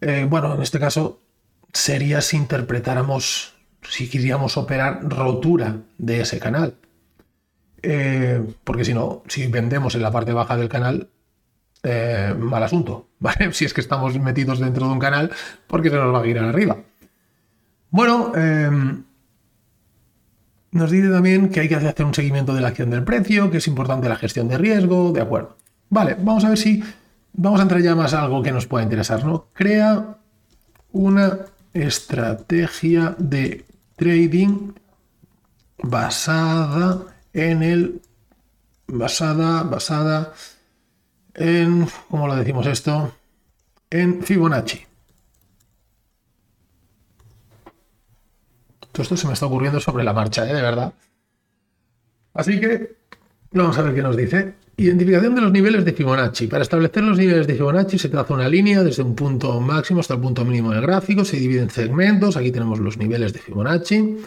Eh, 0.00 0.26
bueno, 0.28 0.54
en 0.54 0.62
este 0.62 0.78
caso 0.78 1.20
sería 1.72 2.20
si 2.20 2.36
interpretáramos, 2.36 3.54
si 3.82 4.08
queríamos 4.08 4.56
operar 4.56 5.00
rotura 5.08 5.76
de 5.98 6.20
ese 6.20 6.38
canal. 6.38 6.74
Eh, 7.82 8.42
porque 8.64 8.84
si 8.84 8.94
no, 8.94 9.22
si 9.28 9.46
vendemos 9.46 9.94
en 9.94 10.02
la 10.02 10.10
parte 10.10 10.32
baja 10.32 10.56
del 10.56 10.68
canal, 10.68 11.08
eh, 11.82 12.34
mal 12.38 12.62
asunto, 12.62 13.08
¿vale? 13.18 13.52
Si 13.52 13.64
es 13.64 13.72
que 13.72 13.80
estamos 13.80 14.18
metidos 14.18 14.58
dentro 14.58 14.86
de 14.86 14.92
un 14.92 14.98
canal, 14.98 15.30
porque 15.66 15.90
se 15.90 15.96
nos 15.96 16.12
va 16.12 16.20
a 16.20 16.24
girar 16.24 16.44
arriba. 16.44 16.76
Bueno, 17.90 18.32
nos 20.70 20.90
dice 20.90 21.08
también 21.08 21.48
que 21.48 21.60
hay 21.60 21.68
que 21.68 21.76
hacer 21.76 22.04
un 22.04 22.14
seguimiento 22.14 22.54
de 22.54 22.60
la 22.60 22.68
acción 22.68 22.90
del 22.90 23.04
precio, 23.04 23.50
que 23.50 23.58
es 23.58 23.66
importante 23.66 24.08
la 24.08 24.16
gestión 24.16 24.48
de 24.48 24.58
riesgo, 24.58 25.12
de 25.12 25.22
acuerdo. 25.22 25.56
Vale, 25.88 26.16
vamos 26.20 26.44
a 26.44 26.50
ver 26.50 26.58
si 26.58 26.82
vamos 27.32 27.60
a 27.60 27.62
entrar 27.62 27.80
ya 27.80 27.94
más 27.94 28.12
a 28.12 28.22
algo 28.22 28.42
que 28.42 28.52
nos 28.52 28.66
pueda 28.66 28.84
interesar, 28.84 29.24
¿no? 29.24 29.46
Crea 29.54 30.18
una 30.92 31.38
estrategia 31.72 33.14
de 33.18 33.64
trading 33.98 34.72
basada 35.82 37.02
en 37.32 37.62
el 37.62 38.02
basada 38.86 39.64
basada 39.64 40.32
en 41.34 41.86
¿cómo 42.08 42.26
lo 42.26 42.36
decimos 42.36 42.66
esto? 42.66 43.12
En 43.90 44.22
Fibonacci. 44.22 44.88
esto 49.02 49.16
se 49.16 49.26
me 49.28 49.32
está 49.32 49.46
ocurriendo 49.46 49.80
sobre 49.80 50.02
la 50.02 50.12
marcha, 50.12 50.48
¿eh? 50.48 50.52
de 50.52 50.62
verdad. 50.62 50.92
Así 52.34 52.60
que 52.60 52.96
vamos 53.52 53.78
a 53.78 53.82
ver 53.82 53.94
qué 53.94 54.02
nos 54.02 54.16
dice. 54.16 54.54
Identificación 54.80 55.34
de 55.34 55.40
los 55.40 55.50
niveles 55.50 55.84
de 55.84 55.92
Fibonacci. 55.92 56.46
Para 56.46 56.62
establecer 56.62 57.02
los 57.02 57.18
niveles 57.18 57.48
de 57.48 57.54
Fibonacci 57.54 57.98
se 57.98 58.08
traza 58.08 58.32
una 58.32 58.48
línea 58.48 58.84
desde 58.84 59.02
un 59.02 59.16
punto 59.16 59.60
máximo 59.60 59.98
hasta 59.98 60.14
el 60.14 60.20
punto 60.20 60.44
mínimo 60.44 60.70
del 60.70 60.82
gráfico, 60.82 61.24
se 61.24 61.36
divide 61.36 61.62
en 61.62 61.70
segmentos, 61.70 62.36
aquí 62.36 62.52
tenemos 62.52 62.78
los 62.78 62.96
niveles 62.96 63.32
de 63.32 63.40
Fibonacci. 63.40 64.18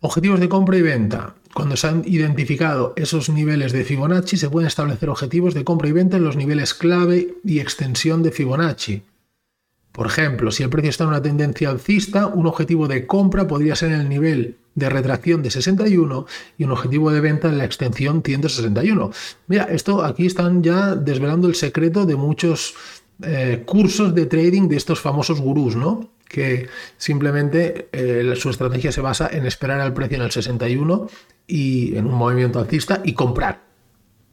Objetivos 0.00 0.40
de 0.40 0.48
compra 0.48 0.78
y 0.78 0.82
venta. 0.82 1.34
Cuando 1.52 1.76
se 1.76 1.88
han 1.88 2.02
identificado 2.06 2.94
esos 2.96 3.28
niveles 3.28 3.72
de 3.72 3.84
Fibonacci, 3.84 4.38
se 4.38 4.48
pueden 4.48 4.66
establecer 4.66 5.10
objetivos 5.10 5.52
de 5.52 5.62
compra 5.62 5.88
y 5.90 5.92
venta 5.92 6.16
en 6.16 6.24
los 6.24 6.36
niveles 6.36 6.72
clave 6.72 7.34
y 7.44 7.60
extensión 7.60 8.22
de 8.22 8.30
Fibonacci. 8.30 9.02
Por 9.92 10.06
ejemplo, 10.06 10.52
si 10.52 10.62
el 10.62 10.70
precio 10.70 10.88
está 10.88 11.04
en 11.04 11.10
una 11.10 11.20
tendencia 11.20 11.68
alcista, 11.68 12.28
un 12.28 12.46
objetivo 12.46 12.88
de 12.88 13.06
compra 13.06 13.46
podría 13.46 13.76
ser 13.76 13.92
el 13.92 14.08
nivel 14.08 14.56
de 14.76 14.88
retracción 14.90 15.42
de 15.42 15.50
61 15.50 16.26
y 16.58 16.64
un 16.64 16.70
objetivo 16.70 17.10
de 17.10 17.20
venta 17.20 17.48
en 17.48 17.58
la 17.58 17.64
extensión 17.64 18.22
161. 18.22 19.10
Mira, 19.48 19.64
esto 19.64 20.04
aquí 20.04 20.26
están 20.26 20.62
ya 20.62 20.94
desvelando 20.94 21.48
el 21.48 21.56
secreto 21.56 22.06
de 22.06 22.14
muchos 22.14 22.74
eh, 23.22 23.62
cursos 23.64 24.14
de 24.14 24.26
trading 24.26 24.68
de 24.68 24.76
estos 24.76 25.00
famosos 25.00 25.40
gurús, 25.40 25.74
¿no? 25.74 26.10
Que 26.28 26.68
simplemente 26.98 27.88
eh, 27.90 28.34
su 28.36 28.50
estrategia 28.50 28.92
se 28.92 29.00
basa 29.00 29.28
en 29.32 29.46
esperar 29.46 29.80
al 29.80 29.94
precio 29.94 30.18
en 30.18 30.22
el 30.22 30.30
61 30.30 31.08
y 31.46 31.96
en 31.96 32.06
un 32.06 32.14
movimiento 32.14 32.58
alcista 32.58 33.00
y 33.02 33.14
comprar. 33.14 33.62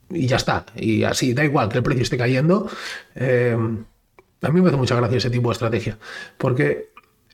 Y 0.09 0.27
ya 0.27 0.35
está. 0.35 0.65
Y 0.75 1.03
así, 1.03 1.33
da 1.33 1.45
igual 1.45 1.69
que 1.69 1.77
el 1.77 1.83
precio 1.83 2.03
esté 2.03 2.17
cayendo. 2.17 2.69
Eh, 3.15 3.57
a 4.41 4.50
mí 4.50 4.62
me 4.62 4.67
hace 4.67 4.77
mucha 4.77 4.95
gracia 4.95 5.17
ese 5.17 5.29
tipo 5.29 5.47
de 5.50 5.53
estrategia, 5.53 5.97
porque 6.38 6.92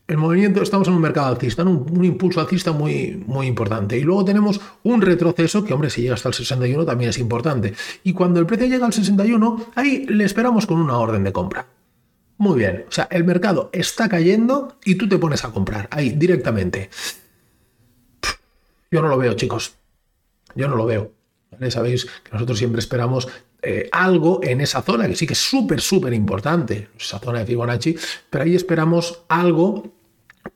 el 0.10 0.18
movimiento, 0.18 0.64
estamos 0.64 0.88
en 0.88 0.96
un 0.96 1.02
mercado 1.02 1.28
alcista, 1.28 1.64
un, 1.64 2.04
impulso 2.04 2.42
alcista 2.42 2.72
muy, 2.72 3.24
muy 3.28 3.46
importante. 3.46 3.96
Y 3.96 4.02
luego 4.02 4.26
tenemos 4.26 4.60
un 4.82 5.02
retroceso, 5.02 5.64
que 5.64 5.72
hombre, 5.72 5.92
si 5.92 6.02
llega 6.02 6.16
hasta 6.16 6.30
el 6.30 6.34
61 6.34 6.84
también 6.84 7.12
es 7.12 7.20
importante. 7.20 7.76
Y 8.04 8.14
cuando 8.14 8.40
el 8.40 8.48
precio 8.48 8.66
llega 8.66 8.88
al 8.88 8.94
61, 8.94 9.68
ahí 9.76 10.08
le 10.08 10.24
esperamos 10.24 10.66
con 10.66 10.80
una 10.80 10.98
orden 10.98 11.24
de 11.24 11.32
compra. 11.32 11.68
Muy 12.40 12.58
bien, 12.58 12.86
o 12.88 12.92
sea, 12.92 13.08
el 13.12 13.24
mercado 13.24 13.70
está 13.72 14.10
cayendo 14.10 14.80
y 14.84 14.96
tú 14.96 15.08
te 15.08 15.20
pones 15.20 15.46
a 15.46 15.52
comprar, 15.52 15.88
ahí, 15.92 16.10
directamente. 16.10 16.90
Yo 18.90 19.04
no 19.04 19.10
lo 19.10 19.18
veo, 19.18 19.34
chicos. 19.34 19.76
Yo 20.56 20.68
no 20.68 20.76
lo 20.76 20.88
veo. 20.88 21.12
Sabéis 21.70 22.06
que 22.06 22.32
nosotros 22.32 22.58
siempre 22.58 22.80
esperamos 22.80 23.28
eh, 23.62 23.90
algo 23.92 24.40
en 24.42 24.62
esa 24.62 24.82
zona, 24.82 25.08
que 25.08 25.16
sí 25.16 25.28
que 25.28 25.34
es 25.34 25.40
súper, 25.40 25.82
súper 25.82 26.14
importante, 26.14 26.88
esa 27.00 27.20
zona 27.20 27.40
de 27.40 27.46
Fibonacci, 27.46 27.96
pero 28.32 28.46
ahí 28.46 28.56
esperamos 28.56 29.22
algo 29.28 29.99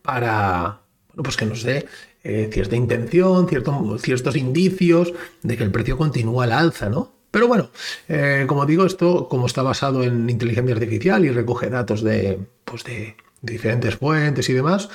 para, 0.01 0.81
bueno, 1.09 1.23
pues 1.23 1.37
que 1.37 1.45
nos 1.45 1.63
dé 1.63 1.85
eh, 2.23 2.49
cierta 2.51 2.75
intención, 2.75 3.47
ciertos 3.47 4.35
indicios 4.35 5.13
de 5.41 5.57
que 5.57 5.63
el 5.63 5.71
precio 5.71 5.97
continúa 5.97 6.45
al 6.45 6.51
alza, 6.51 6.89
¿no? 6.89 7.13
Pero 7.31 7.47
bueno, 7.47 7.69
eh, 8.07 8.45
como 8.47 8.65
digo, 8.65 8.85
esto 8.85 9.27
como 9.27 9.47
está 9.47 9.63
basado 9.63 10.03
en 10.03 10.29
inteligencia 10.29 10.75
artificial 10.75 11.25
y 11.25 11.31
recoge 11.31 11.69
datos 11.69 12.03
de, 12.03 12.39
pues 12.63 12.83
de, 12.83 13.15
diferentes 13.41 13.95
fuentes 13.95 14.47
y 14.49 14.53
demás, 14.53 14.89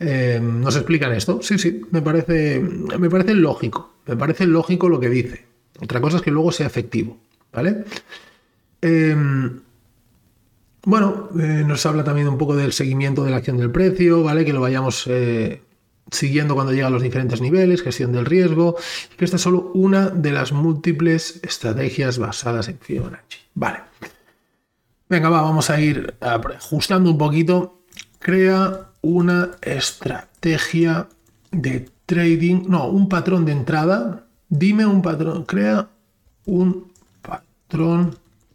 nos 0.00 0.74
explican 0.74 1.12
esto. 1.12 1.40
Sí, 1.42 1.58
sí, 1.58 1.82
me 1.90 2.02
parece, 2.02 2.60
me 2.60 3.10
parece 3.10 3.34
lógico, 3.34 3.92
me 4.06 4.16
parece 4.16 4.46
lógico 4.46 4.88
lo 4.88 4.98
que 4.98 5.08
dice. 5.08 5.44
Otra 5.80 6.00
cosa 6.00 6.16
es 6.16 6.22
que 6.22 6.30
luego 6.30 6.50
sea 6.50 6.66
efectivo. 6.66 7.18
¿vale? 7.52 7.84
Bueno, 10.84 11.28
eh, 11.38 11.62
nos 11.64 11.86
habla 11.86 12.02
también 12.02 12.26
un 12.26 12.38
poco 12.38 12.56
del 12.56 12.72
seguimiento 12.72 13.22
de 13.22 13.30
la 13.30 13.36
acción 13.36 13.56
del 13.56 13.70
precio, 13.70 14.22
¿vale? 14.24 14.44
Que 14.44 14.52
lo 14.52 14.60
vayamos 14.60 15.06
eh, 15.06 15.62
siguiendo 16.10 16.54
cuando 16.54 16.72
llega 16.72 16.88
a 16.88 16.90
los 16.90 17.02
diferentes 17.02 17.40
niveles, 17.40 17.82
gestión 17.82 18.10
del 18.10 18.26
riesgo, 18.26 18.76
que 19.16 19.24
esta 19.24 19.36
es 19.36 19.42
solo 19.42 19.70
una 19.74 20.08
de 20.08 20.32
las 20.32 20.50
múltiples 20.52 21.40
estrategias 21.44 22.18
basadas 22.18 22.68
en 22.68 22.78
Fibonacci. 22.80 23.38
Vale. 23.54 23.78
Venga, 25.08 25.28
va, 25.28 25.42
vamos 25.42 25.70
a 25.70 25.80
ir 25.80 26.14
ajustando 26.20 27.10
un 27.10 27.18
poquito. 27.18 27.82
Crea 28.18 28.88
una 29.02 29.50
estrategia 29.60 31.08
de 31.52 31.88
trading, 32.06 32.64
no, 32.68 32.88
un 32.88 33.08
patrón 33.08 33.44
de 33.44 33.52
entrada. 33.52 34.26
Dime 34.48 34.84
un 34.84 35.00
patrón, 35.00 35.44
crea 35.44 35.88
un 36.44 36.90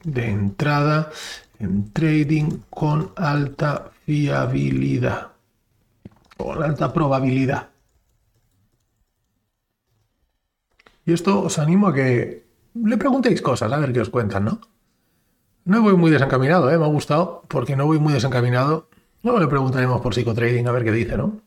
de 0.07 0.29
entrada 0.29 1.11
en 1.59 1.91
trading 1.91 2.61
con 2.69 3.11
alta 3.17 3.91
fiabilidad, 4.05 5.33
con 6.37 6.63
alta 6.63 6.93
probabilidad. 6.93 7.69
Y 11.05 11.11
esto 11.13 11.41
os 11.41 11.59
animo 11.59 11.87
a 11.87 11.93
que 11.93 12.45
le 12.73 12.97
preguntéis 12.97 13.41
cosas, 13.41 13.71
a 13.71 13.77
ver 13.77 13.91
qué 13.91 14.01
os 14.01 14.09
cuentan, 14.09 14.45
¿no? 14.45 14.61
No 15.65 15.81
voy 15.81 15.97
muy 15.97 16.09
desencaminado, 16.09 16.71
¿eh? 16.71 16.77
me 16.77 16.85
ha 16.85 16.89
gustado, 16.89 17.43
porque 17.49 17.75
no 17.75 17.85
voy 17.85 17.99
muy 17.99 18.13
desencaminado. 18.13 18.89
Luego 19.23 19.39
le 19.39 19.47
preguntaremos 19.47 19.99
por 19.99 20.13
psicotrading 20.13 20.67
a 20.67 20.71
ver 20.71 20.85
qué 20.85 20.91
dice, 20.91 21.17
¿no? 21.17 21.41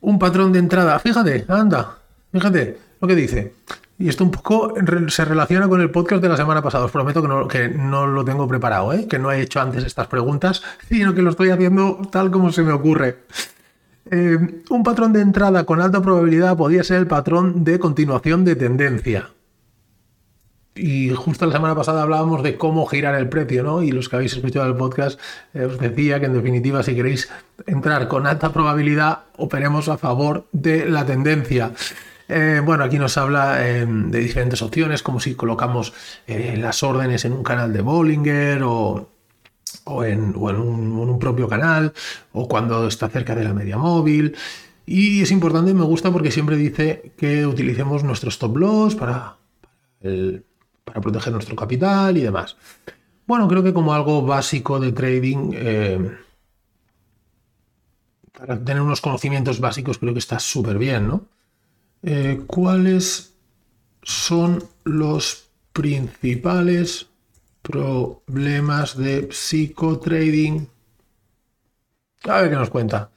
Un 0.00 0.18
patrón 0.20 0.52
de 0.52 0.60
entrada, 0.60 0.96
fíjate, 1.00 1.44
anda, 1.48 1.98
fíjate 2.30 2.78
lo 3.00 3.08
que 3.08 3.16
dice. 3.16 3.54
Y 3.98 4.08
esto 4.08 4.24
un 4.24 4.30
poco 4.30 4.74
se 5.08 5.24
relaciona 5.24 5.68
con 5.68 5.80
el 5.80 5.90
podcast 5.90 6.22
de 6.22 6.28
la 6.28 6.36
semana 6.36 6.62
pasada. 6.62 6.84
Os 6.84 6.90
prometo 6.90 7.22
que 7.22 7.28
no, 7.28 7.48
que 7.48 7.68
no 7.68 8.06
lo 8.06 8.24
tengo 8.24 8.46
preparado, 8.46 8.92
¿eh? 8.92 9.06
que 9.08 9.18
no 9.18 9.32
he 9.32 9.40
hecho 9.40 9.60
antes 9.60 9.84
estas 9.84 10.06
preguntas, 10.06 10.62
sino 10.88 11.14
que 11.14 11.22
lo 11.22 11.30
estoy 11.30 11.50
haciendo 11.50 12.00
tal 12.10 12.30
como 12.30 12.52
se 12.52 12.62
me 12.62 12.72
ocurre. 12.72 13.18
Eh, 14.10 14.38
un 14.70 14.82
patrón 14.84 15.12
de 15.12 15.20
entrada 15.20 15.64
con 15.64 15.80
alta 15.80 16.02
probabilidad 16.02 16.56
podría 16.56 16.84
ser 16.84 16.98
el 16.98 17.06
patrón 17.06 17.64
de 17.64 17.78
continuación 17.78 18.44
de 18.44 18.54
tendencia. 18.54 19.30
Y 20.76 21.08
justo 21.10 21.46
la 21.46 21.52
semana 21.52 21.74
pasada 21.74 22.02
hablábamos 22.02 22.42
de 22.42 22.58
cómo 22.58 22.84
girar 22.84 23.14
el 23.14 23.30
precio, 23.30 23.62
¿no? 23.62 23.82
Y 23.82 23.92
los 23.92 24.10
que 24.10 24.16
habéis 24.16 24.34
escuchado 24.34 24.66
el 24.66 24.76
podcast 24.76 25.18
eh, 25.54 25.64
os 25.64 25.78
decía 25.78 26.20
que 26.20 26.26
en 26.26 26.34
definitiva 26.34 26.82
si 26.82 26.94
queréis 26.94 27.30
entrar 27.66 28.08
con 28.08 28.26
alta 28.26 28.52
probabilidad, 28.52 29.20
operemos 29.38 29.88
a 29.88 29.96
favor 29.96 30.46
de 30.52 30.84
la 30.84 31.06
tendencia. 31.06 31.72
Eh, 32.28 32.60
bueno, 32.64 32.84
aquí 32.84 32.98
nos 32.98 33.16
habla 33.18 33.68
em, 33.68 34.10
de 34.10 34.18
diferentes 34.20 34.60
opciones, 34.62 35.02
como 35.02 35.20
si 35.20 35.34
colocamos 35.34 35.92
eh, 36.26 36.56
las 36.58 36.82
órdenes 36.82 37.24
en 37.24 37.32
un 37.32 37.42
canal 37.42 37.72
de 37.72 37.82
Bollinger 37.82 38.62
o, 38.64 39.08
en, 40.04 40.34
un, 40.36 41.18
propio 41.20 41.48
canal, 41.48 41.92
o 42.32 42.48
cuando 42.48 42.88
está 42.88 43.08
cerca 43.08 43.34
de 43.34 43.44
la 43.44 43.54
media 43.54 43.78
móvil. 43.78 44.34
Y 44.84 45.22
es 45.22 45.30
importante, 45.30 45.74
me 45.74 45.84
gusta 45.84 46.10
porque 46.10 46.30
siempre 46.30 46.56
dice 46.56 47.12
que 47.16 47.46
utilicemos 47.46 48.04
nuestro 48.04 48.30
stop 48.30 48.56
loss 48.56 48.94
para, 48.94 49.36
para 50.84 51.00
proteger 51.00 51.32
nuestro 51.32 51.56
capital 51.56 52.16
y 52.16 52.22
demás. 52.22 52.56
Bueno, 53.26 53.48
creo 53.48 53.62
que 53.62 53.74
como 53.74 53.92
algo 53.92 54.22
básico 54.22 54.78
de 54.78 54.92
trading, 54.92 55.52
em, 55.54 56.16
para 58.32 58.58
tener 58.62 58.82
unos 58.82 59.00
conocimientos 59.00 59.60
básicos, 59.60 59.98
creo 59.98 60.12
que 60.12 60.20
está 60.20 60.38
súper 60.38 60.78
bien, 60.78 61.08
¿no? 61.08 61.26
Eh, 62.08 62.44
¿cuáles 62.46 63.34
son 64.04 64.62
los 64.84 65.50
principales 65.72 67.08
problemas 67.62 68.96
de 68.96 69.28
psicotrading? 69.32 70.68
A 72.22 72.42
ver 72.42 72.50
qué 72.50 72.56
nos 72.56 72.70
cuenta. 72.70 73.10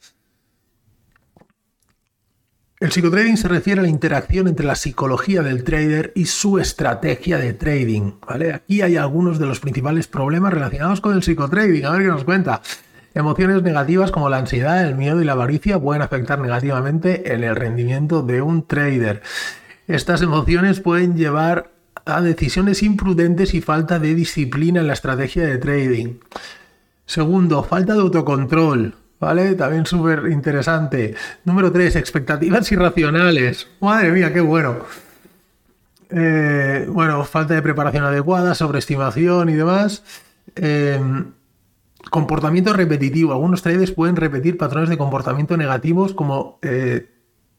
El 2.80 2.92
psicotrading 2.92 3.38
se 3.38 3.48
refiere 3.48 3.82
a 3.82 3.84
la 3.84 3.90
interacción 3.90 4.48
entre 4.48 4.66
la 4.66 4.76
psicología 4.76 5.44
del 5.44 5.64
trader 5.64 6.12
y 6.16 6.26
su 6.26 6.58
estrategia 6.58 7.38
de 7.38 7.54
trading. 7.54 8.14
¿vale? 8.28 8.54
Aquí 8.56 8.82
hay 8.82 8.98
algunos 8.98 9.38
de 9.38 9.46
los 9.46 9.60
principales 9.60 10.08
problemas 10.08 10.52
relacionados 10.52 11.00
con 11.00 11.14
el 11.14 11.22
psicotrading. 11.22 11.86
A 11.86 11.92
ver 11.92 12.02
qué 12.02 12.08
nos 12.08 12.24
cuenta. 12.24 12.64
Emociones 13.20 13.62
negativas 13.64 14.12
como 14.12 14.30
la 14.30 14.38
ansiedad, 14.38 14.88
el 14.88 14.96
miedo 14.96 15.22
y 15.22 15.26
la 15.26 15.34
avaricia 15.34 15.78
pueden 15.78 16.02
afectar 16.02 16.40
negativamente 16.40 17.34
en 17.34 17.44
el 17.44 17.54
rendimiento 17.54 18.22
de 18.22 18.42
un 18.42 18.66
trader. 18.66 19.22
Estas 19.88 20.22
emociones 20.22 20.80
pueden 20.80 21.18
llevar 21.18 21.70
a 22.06 22.22
decisiones 22.22 22.82
imprudentes 22.82 23.54
y 23.54 23.60
falta 23.60 24.00
de 24.00 24.16
disciplina 24.16 24.80
en 24.80 24.88
la 24.88 24.94
estrategia 24.94 25.46
de 25.46 25.58
trading. 25.58 26.20
Segundo, 27.06 27.62
falta 27.62 27.94
de 27.94 28.00
autocontrol. 28.00 28.96
¿Vale? 29.20 29.56
También 29.56 29.86
súper 29.86 30.32
interesante. 30.32 31.14
Número 31.44 31.74
3, 31.74 31.98
expectativas 31.98 32.72
irracionales. 32.72 33.68
Madre 33.82 34.14
mía, 34.14 34.32
qué 34.32 34.40
bueno. 34.40 34.78
Eh, 36.10 36.88
bueno, 36.88 37.26
falta 37.26 37.54
de 37.54 37.62
preparación 37.62 38.06
adecuada, 38.06 38.56
sobreestimación 38.56 39.50
y 39.50 39.56
demás. 39.56 40.04
Eh, 40.56 41.02
Comportamiento 42.10 42.74
repetitivo. 42.74 43.34
Algunos 43.34 43.62
traders 43.62 43.92
pueden 43.92 44.16
repetir 44.16 44.58
patrones 44.58 44.90
de 44.90 44.98
comportamiento 44.98 45.58
negativos 45.58 46.14
como 46.14 46.58
eh, 46.62 47.12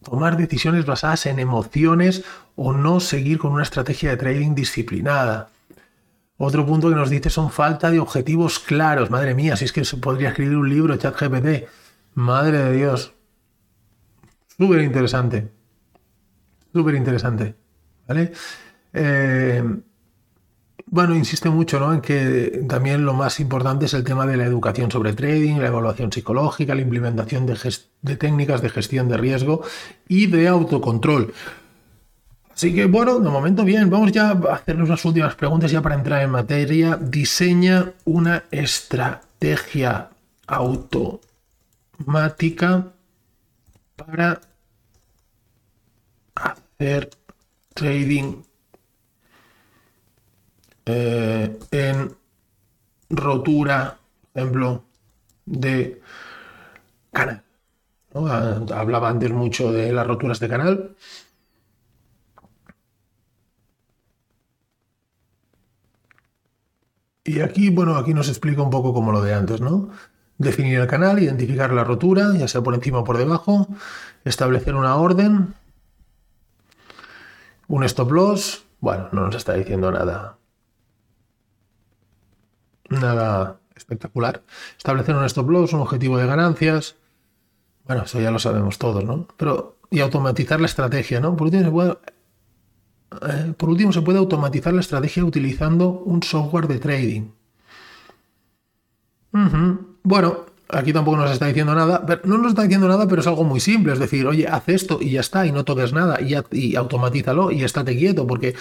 tomar 0.02 0.36
decisiones 0.36 0.86
basadas 0.86 1.26
en 1.26 1.38
emociones 1.38 2.24
o 2.56 2.72
no 2.72 3.00
seguir 3.00 3.38
con 3.38 3.52
una 3.52 3.62
estrategia 3.62 4.10
de 4.10 4.16
trading 4.16 4.54
disciplinada. 4.54 5.50
Otro 6.38 6.64
punto 6.64 6.88
que 6.88 6.94
nos 6.94 7.10
dice 7.10 7.28
son 7.28 7.50
falta 7.50 7.90
de 7.90 8.00
objetivos 8.00 8.58
claros. 8.58 9.10
Madre 9.10 9.34
mía, 9.34 9.56
si 9.56 9.66
es 9.66 9.72
que 9.72 9.84
se 9.84 9.98
podría 9.98 10.30
escribir 10.30 10.56
un 10.56 10.70
libro, 10.70 10.96
chat 10.96 11.14
GPT. 11.14 11.68
Madre 12.14 12.58
de 12.58 12.72
Dios. 12.72 13.12
Súper 14.56 14.80
interesante. 14.80 15.50
Súper 16.72 16.94
interesante. 16.94 17.54
¿Vale? 18.08 18.32
Eh, 18.92 19.62
bueno, 20.90 21.14
insiste 21.14 21.48
mucho 21.50 21.78
¿no? 21.78 21.94
en 21.94 22.00
que 22.00 22.64
también 22.68 23.04
lo 23.04 23.14
más 23.14 23.38
importante 23.38 23.86
es 23.86 23.94
el 23.94 24.02
tema 24.02 24.26
de 24.26 24.36
la 24.36 24.44
educación 24.44 24.90
sobre 24.90 25.12
trading, 25.12 25.58
la 25.58 25.68
evaluación 25.68 26.10
psicológica, 26.10 26.74
la 26.74 26.80
implementación 26.80 27.46
de, 27.46 28.16
técnicas 28.16 28.60
de 28.60 28.70
gestión 28.70 29.08
de 29.08 29.16
riesgo 29.16 29.62
y 30.08 30.26
de 30.26 30.48
autocontrol. 30.48 31.32
Así 32.52 32.74
que 32.74 32.86
bueno, 32.86 33.20
de 33.20 33.30
momento 33.30 33.62
bien, 33.64 33.88
vamos 33.88 34.10
ya 34.10 34.30
a 34.30 34.34
hacernos 34.52 34.88
unas 34.88 35.04
últimas 35.04 35.36
preguntas 35.36 35.70
ya 35.70 35.80
para 35.80 35.94
entrar 35.94 36.22
en 36.22 36.30
materia. 36.30 36.98
Diseña 37.00 37.92
una 38.04 38.42
estrategia 38.50 40.10
automática 40.48 42.88
para 43.94 44.40
hacer 46.34 47.10
trading 47.74 48.42
eh, 50.90 51.58
en 51.70 52.16
rotura, 53.10 53.98
por 54.32 54.42
ejemplo, 54.42 54.84
de 55.46 56.00
canal. 57.12 57.42
Hablaba 58.12 59.08
antes 59.08 59.30
mucho 59.30 59.72
de 59.72 59.92
las 59.92 60.06
roturas 60.06 60.40
de 60.40 60.48
canal. 60.48 60.96
Y 67.24 67.40
aquí, 67.40 67.70
bueno, 67.70 67.96
aquí 67.96 68.12
nos 68.14 68.28
explica 68.28 68.62
un 68.62 68.70
poco 68.70 68.92
como 68.92 69.12
lo 69.12 69.22
de 69.22 69.34
antes, 69.34 69.60
¿no? 69.60 69.90
Definir 70.38 70.80
el 70.80 70.86
canal, 70.88 71.22
identificar 71.22 71.72
la 71.72 71.84
rotura, 71.84 72.32
ya 72.36 72.48
sea 72.48 72.62
por 72.62 72.74
encima 72.74 73.00
o 73.00 73.04
por 73.04 73.18
debajo, 73.18 73.68
establecer 74.24 74.74
una 74.74 74.96
orden, 74.96 75.54
un 77.68 77.84
stop 77.84 78.10
loss, 78.10 78.64
bueno, 78.80 79.08
no 79.12 79.26
nos 79.26 79.36
está 79.36 79.54
diciendo 79.54 79.92
nada 79.92 80.39
nada 82.90 83.60
espectacular. 83.74 84.42
Establecer 84.76 85.16
un 85.16 85.24
stop 85.24 85.48
loss, 85.48 85.72
un 85.72 85.80
objetivo 85.80 86.18
de 86.18 86.26
ganancias. 86.26 86.96
Bueno, 87.86 88.02
eso 88.02 88.20
ya 88.20 88.30
lo 88.30 88.38
sabemos 88.38 88.78
todos, 88.78 89.04
¿no? 89.04 89.26
Pero, 89.36 89.78
y 89.90 90.00
automatizar 90.00 90.60
la 90.60 90.66
estrategia, 90.66 91.20
¿no? 91.20 91.36
Por 91.36 91.46
último, 91.46 91.64
se 91.64 91.70
puede, 91.70 91.98
eh, 93.28 93.54
por 93.56 93.68
último, 93.70 93.92
se 93.92 94.02
puede 94.02 94.18
automatizar 94.18 94.74
la 94.74 94.80
estrategia 94.80 95.24
utilizando 95.24 95.88
un 95.88 96.22
software 96.22 96.68
de 96.68 96.78
trading. 96.78 97.30
Bueno, 100.02 100.46
aquí 100.72 100.92
tampoco 100.92 101.16
nos 101.16 101.30
está 101.30 101.46
diciendo 101.46 101.74
nada, 101.74 102.04
pero 102.06 102.22
no 102.24 102.38
nos 102.38 102.48
está 102.48 102.62
diciendo 102.62 102.88
nada, 102.88 103.06
pero 103.06 103.20
es 103.20 103.26
algo 103.26 103.44
muy 103.44 103.60
simple, 103.60 103.92
es 103.92 103.98
decir, 103.98 104.26
oye, 104.26 104.46
haz 104.46 104.68
esto 104.68 104.98
y 105.00 105.10
ya 105.10 105.20
está, 105.20 105.46
y 105.46 105.52
no 105.52 105.64
toques 105.64 105.92
nada, 105.92 106.18
y, 106.20 106.74
automatízalo 106.74 107.50
y 107.50 107.64
estate 107.64 107.96
quieto, 107.96 108.26
porque 108.26 108.54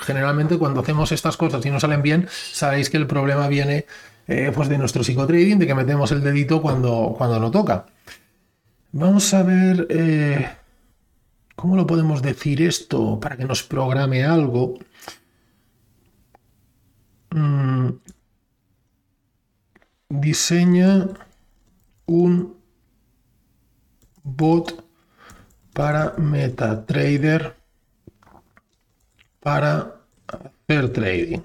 generalmente 0.00 0.58
cuando 0.58 0.80
hacemos 0.80 1.12
estas 1.12 1.36
cosas 1.36 1.64
y 1.66 1.70
no 1.70 1.80
salen 1.80 2.02
bien, 2.02 2.28
sabéis 2.30 2.90
que 2.90 2.96
el 2.96 3.06
problema 3.06 3.48
viene 3.48 3.86
eh, 4.26 4.52
pues 4.54 4.68
de 4.68 4.78
nuestro 4.78 5.04
psicotrading, 5.04 5.58
de 5.58 5.66
que 5.66 5.74
metemos 5.74 6.10
el 6.12 6.22
dedito 6.22 6.62
cuando, 6.62 7.14
cuando 7.16 7.38
no 7.40 7.50
toca. 7.50 7.86
Vamos 8.92 9.34
a 9.34 9.42
ver 9.42 9.86
eh, 9.90 10.48
cómo 11.56 11.76
lo 11.76 11.86
podemos 11.86 12.22
decir 12.22 12.62
esto 12.62 13.18
para 13.20 13.36
que 13.36 13.44
nos 13.44 13.62
programe 13.62 14.24
algo. 14.24 14.78
Mm. 17.30 17.88
Diseña 20.08 21.08
un 22.06 22.56
bot 24.22 24.84
para 25.72 26.14
MetaTrader 26.16 27.56
para 29.40 29.96
hacer 30.26 30.92
trading. 30.92 31.38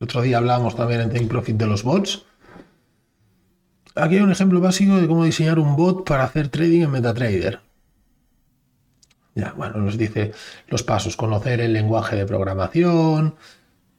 El 0.00 0.04
otro 0.04 0.22
día 0.22 0.38
hablábamos 0.38 0.74
también 0.74 1.02
en 1.02 1.10
Take 1.10 1.26
Profit 1.26 1.56
de 1.56 1.66
los 1.66 1.82
bots. 1.82 2.24
Aquí 3.94 4.16
hay 4.16 4.22
un 4.22 4.32
ejemplo 4.32 4.60
básico 4.60 4.96
de 4.96 5.06
cómo 5.06 5.24
diseñar 5.24 5.58
un 5.58 5.76
bot 5.76 6.04
para 6.04 6.24
hacer 6.24 6.48
trading 6.48 6.82
en 6.82 6.90
MetaTrader. 6.90 7.60
Ya, 9.36 9.52
bueno, 9.52 9.78
nos 9.78 9.96
dice 9.96 10.32
los 10.68 10.82
pasos, 10.82 11.16
conocer 11.16 11.60
el 11.60 11.72
lenguaje 11.72 12.16
de 12.16 12.26
programación 12.26 13.36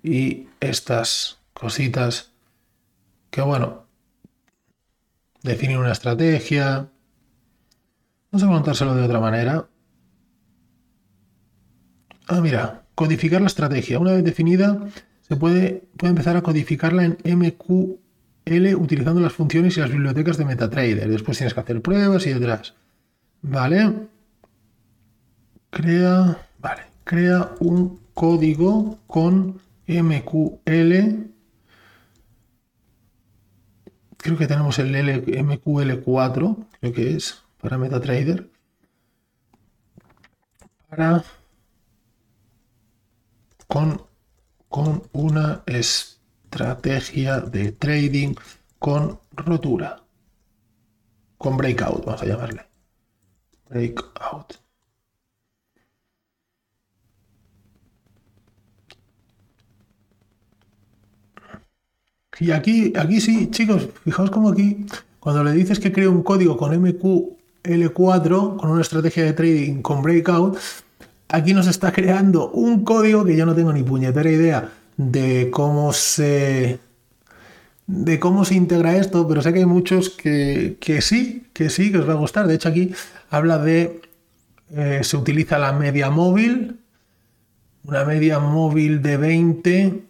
y 0.04 0.48
estas 0.60 1.40
cositas 1.54 2.32
que, 3.32 3.42
bueno, 3.42 3.85
definir 5.46 5.78
una 5.78 5.92
estrategia. 5.92 6.90
Vamos 8.32 8.44
a 8.44 8.48
preguntárselo 8.48 8.96
de 8.96 9.04
otra 9.04 9.20
manera. 9.20 9.68
Ah, 12.28 12.42
mira, 12.42 12.84
codificar 12.96 13.42
la 13.42 13.48
estrategia. 13.48 14.00
Una 14.00 14.14
vez 14.14 14.24
definida, 14.24 14.80
se 15.22 15.36
puede, 15.36 15.84
puede 15.98 16.12
empezar 16.12 16.36
a 16.36 16.42
codificarla 16.42 17.06
en 17.06 17.18
MQL 17.24 18.76
utilizando 18.76 19.22
las 19.22 19.34
funciones 19.34 19.78
y 19.78 19.80
las 19.80 19.92
bibliotecas 19.92 20.38
de 20.38 20.46
MetaTrader. 20.46 21.08
Después 21.08 21.38
tienes 21.38 21.54
que 21.54 21.60
hacer 21.60 21.82
pruebas 21.82 22.26
y 22.26 22.34
detrás. 22.34 22.74
Vale. 23.42 23.94
Crea. 25.70 26.40
Vale. 26.60 26.82
crea 27.04 27.52
un 27.60 28.00
código 28.16 28.98
con 29.06 29.62
MQL. 29.88 31.35
Creo 34.26 34.40
que 34.40 34.48
tenemos 34.48 34.80
el 34.80 34.92
MQL4, 34.96 36.68
creo 36.80 36.94
que 36.94 37.16
es, 37.16 37.44
para 37.62 37.78
MetaTrader. 37.78 38.50
Para 40.90 41.24
con, 43.68 44.02
con 44.68 45.04
una 45.12 45.62
estrategia 45.68 47.40
de 47.40 47.72
trading 47.74 48.34
con 48.80 49.20
rotura. 49.34 50.02
Con 51.38 51.58
breakout, 51.58 52.04
vamos 52.04 52.24
a 52.24 52.26
llamarle. 52.26 52.66
Breakout. 53.70 54.65
Y 62.40 62.52
aquí, 62.52 62.94
aquí 62.98 63.22
sí, 63.22 63.50
chicos, 63.52 63.88
fijaos 64.04 64.30
como 64.30 64.50
aquí, 64.50 64.86
cuando 65.20 65.44
le 65.44 65.54
dices 65.54 65.80
que 65.80 65.92
crea 65.92 66.10
un 66.10 66.24
código 66.24 66.58
con 66.58 66.72
MQL4, 66.74 68.58
con 68.58 68.70
una 68.70 68.82
estrategia 68.82 69.24
de 69.24 69.34
trading 69.34 69.82
con 69.82 70.02
breakout, 70.02 70.58
aquí 71.30 71.54
nos 71.54 71.68
está 71.68 71.92
creando 71.92 72.50
un 72.52 72.84
código 72.84 73.24
que 73.24 73.36
yo 73.36 73.46
no 73.46 73.56
tengo 73.56 73.74
ni 73.74 73.84
puñetera 73.84 74.30
idea 74.30 74.70
de 74.98 75.50
cómo 75.52 75.94
se 75.94 76.80
de 77.88 78.20
cómo 78.20 78.46
se 78.46 78.56
integra 78.56 78.98
esto, 78.98 79.28
pero 79.28 79.42
sé 79.42 79.54
que 79.54 79.60
hay 79.60 79.66
muchos 79.66 80.10
que, 80.10 80.78
sí, 81.02 81.46
que 81.54 81.70
sí, 81.70 81.92
que 81.92 82.00
os 82.00 82.10
va 82.10 82.14
a 82.14 82.18
gustar. 82.18 82.48
De 82.48 82.56
hecho, 82.56 82.70
aquí 82.70 82.92
habla 83.30 83.60
de 83.60 84.02
eh, 84.72 85.02
se 85.04 85.18
utiliza 85.18 85.60
la 85.60 85.72
media 85.74 86.10
móvil, 86.10 86.80
una 87.84 88.04
media 88.04 88.40
móvil 88.40 89.04
de 89.04 89.18
20 89.18 90.04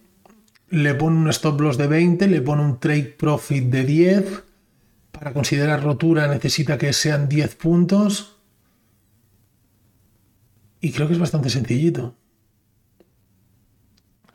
le 0.69 0.95
pone 0.95 1.17
un 1.17 1.29
stop 1.29 1.61
loss 1.61 1.77
de 1.77 1.87
20, 1.87 2.27
le 2.27 2.41
pone 2.41 2.61
un 2.63 2.79
trade 2.79 3.15
profit 3.17 3.65
de 3.65 3.83
10. 3.83 4.43
Para 5.11 5.33
considerar 5.33 5.83
rotura 5.83 6.27
necesita 6.27 6.77
que 6.77 6.91
sean 6.93 7.29
10 7.29 7.55
puntos. 7.55 8.37
Y 10.81 10.91
creo 10.91 11.07
que 11.07 11.13
es 11.13 11.19
bastante 11.19 11.49
sencillito. 11.49 12.15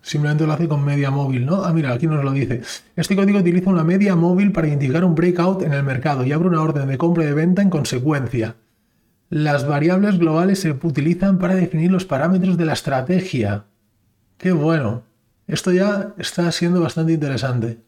Simplemente 0.02 0.46
lo 0.46 0.52
hace 0.52 0.66
con 0.66 0.84
media 0.84 1.10
móvil, 1.10 1.44
¿no? 1.44 1.62
Ah, 1.64 1.72
mira, 1.72 1.92
aquí 1.92 2.06
nos 2.06 2.24
lo 2.24 2.32
dice. 2.32 2.62
Este 2.96 3.14
código 3.14 3.38
utiliza 3.38 3.70
una 3.70 3.84
media 3.84 4.16
móvil 4.16 4.50
para 4.50 4.66
identificar 4.66 5.04
un 5.04 5.14
breakout 5.14 5.62
en 5.62 5.74
el 5.74 5.82
mercado 5.82 6.24
y 6.24 6.32
abre 6.32 6.48
una 6.48 6.62
orden 6.62 6.88
de 6.88 6.98
compra 6.98 7.24
y 7.24 7.26
de 7.26 7.34
venta 7.34 7.60
en 7.60 7.70
consecuencia. 7.70 8.56
Las 9.28 9.68
variables 9.68 10.18
globales 10.18 10.60
se 10.60 10.72
utilizan 10.72 11.38
para 11.38 11.54
definir 11.54 11.92
los 11.92 12.06
parámetros 12.06 12.56
de 12.56 12.64
la 12.64 12.72
estrategia. 12.72 13.66
¡Qué 14.38 14.52
bueno! 14.52 15.09
Esto 15.50 15.72
ya 15.72 16.14
está 16.16 16.50
siendo 16.52 16.80
bastante 16.80 17.12
interesante. 17.12 17.80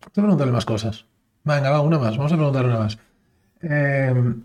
Vamos 0.00 0.16
a 0.16 0.22
preguntarle 0.22 0.52
más 0.52 0.64
cosas. 0.64 1.04
Venga, 1.44 1.70
va, 1.70 1.82
una 1.82 1.98
más. 1.98 2.16
Vamos 2.16 2.32
a 2.32 2.36
preguntarle 2.36 2.70
una 2.70 2.78
más. 2.78 2.96
Em, 3.60 4.44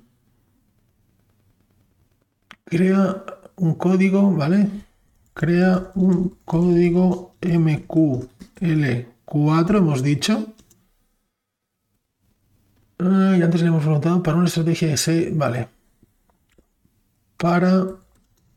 crea 2.66 3.24
un 3.56 3.76
código, 3.76 4.36
¿vale? 4.36 4.68
Crea 5.34 5.92
un 5.96 6.36
código 6.44 7.38
MQL4, 7.40 9.78
hemos 9.78 10.04
dicho. 10.04 10.48
y 13.00 13.42
antes 13.42 13.62
le 13.62 13.68
hemos 13.68 13.84
preguntado 13.84 14.22
para 14.22 14.36
una 14.36 14.48
estrategia 14.48 14.92
S, 14.92 15.32
vale. 15.34 15.70
Para 17.38 17.86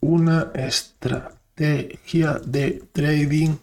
una 0.00 0.50
estrategia 0.54 1.39
de 1.56 2.88
trading. 2.92 3.56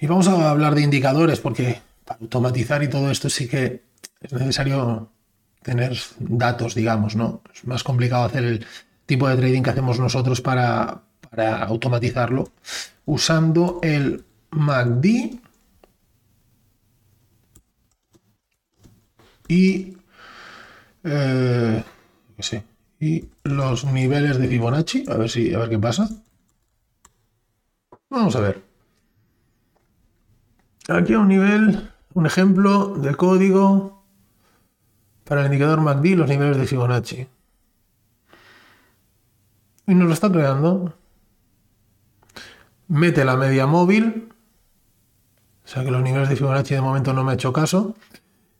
Y 0.00 0.06
vamos 0.06 0.28
a 0.28 0.50
hablar 0.50 0.74
de 0.74 0.82
indicadores 0.82 1.40
porque 1.40 1.80
para 2.04 2.20
automatizar 2.20 2.82
y 2.82 2.88
todo 2.88 3.10
esto 3.10 3.28
sí 3.28 3.48
que 3.48 3.82
es 4.20 4.32
necesario 4.32 5.10
tener 5.62 5.96
datos, 6.18 6.74
digamos, 6.74 7.16
¿no? 7.16 7.42
Es 7.52 7.66
más 7.66 7.82
complicado 7.82 8.24
hacer 8.24 8.44
el 8.44 8.66
tipo 9.06 9.28
de 9.28 9.36
trading 9.36 9.62
que 9.62 9.70
hacemos 9.70 9.98
nosotros 9.98 10.40
para, 10.40 11.02
para 11.30 11.64
automatizarlo 11.64 12.52
usando 13.04 13.80
el 13.82 14.24
MACD 14.50 15.38
y, 19.48 19.96
eh, 21.04 21.82
y 23.00 23.24
los 23.44 23.84
niveles 23.84 24.38
de 24.38 24.48
Fibonacci, 24.48 25.04
a 25.08 25.14
ver 25.16 25.30
si 25.30 25.54
a 25.54 25.58
ver 25.58 25.70
qué 25.70 25.78
pasa. 25.78 26.08
Vamos 28.10 28.34
a 28.36 28.40
ver. 28.40 28.62
Aquí 30.88 31.12
a 31.12 31.18
un 31.18 31.28
nivel, 31.28 31.90
un 32.14 32.26
ejemplo 32.26 32.94
de 32.96 33.14
código 33.14 34.02
para 35.24 35.42
el 35.42 35.48
indicador 35.48 35.82
MACD 35.82 36.16
los 36.16 36.28
niveles 36.28 36.56
de 36.56 36.66
Fibonacci. 36.66 37.26
Y 39.86 39.94
nos 39.94 40.08
lo 40.08 40.14
está 40.14 40.32
creando. 40.32 40.94
Mete 42.88 43.24
la 43.26 43.36
media 43.36 43.66
móvil. 43.66 44.32
O 45.64 45.68
sea 45.68 45.84
que 45.84 45.90
los 45.90 46.02
niveles 46.02 46.30
de 46.30 46.36
Fibonacci 46.36 46.74
de 46.74 46.80
momento 46.80 47.12
no 47.12 47.24
me 47.24 47.32
ha 47.32 47.34
hecho 47.34 47.52
caso. 47.52 47.94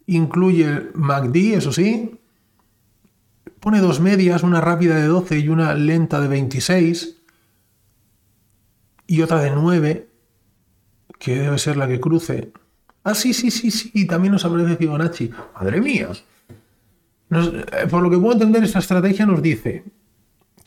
Incluye 0.07 0.65
el 0.65 0.91
MACD, 0.95 1.55
eso 1.55 1.73
sí. 1.73 2.21
Pone 3.61 3.81
dos 3.81 4.01
medias, 4.01 4.43
una 4.43 4.61
rápida 4.61 4.97
de 4.97 5.07
12 5.07 5.39
y 5.39 5.49
una 5.49 5.73
lenta 5.73 6.21
de 6.21 6.29
26 6.29 7.18
y 9.09 9.23
otra 9.23 9.41
de 9.41 9.51
9, 9.51 10.07
que 11.19 11.37
debe 11.37 11.59
ser 11.59 11.77
la 11.77 11.89
que 11.89 11.99
cruce. 11.99 12.53
Ah, 13.03 13.15
sí, 13.15 13.33
sí, 13.33 13.51
sí, 13.51 13.73
sí, 13.73 13.91
y 13.95 14.07
también 14.07 14.33
nos 14.33 14.45
aparece 14.45 14.77
Fibonacci. 14.77 15.31
Madre 15.55 15.81
mía. 15.81 16.11
Eh, 17.31 17.87
por 17.91 18.03
lo 18.03 18.11
que 18.11 18.19
puedo 18.19 18.35
entender, 18.35 18.63
esta 18.63 18.79
estrategia 18.79 19.27
nos 19.27 19.43
dice 19.43 19.83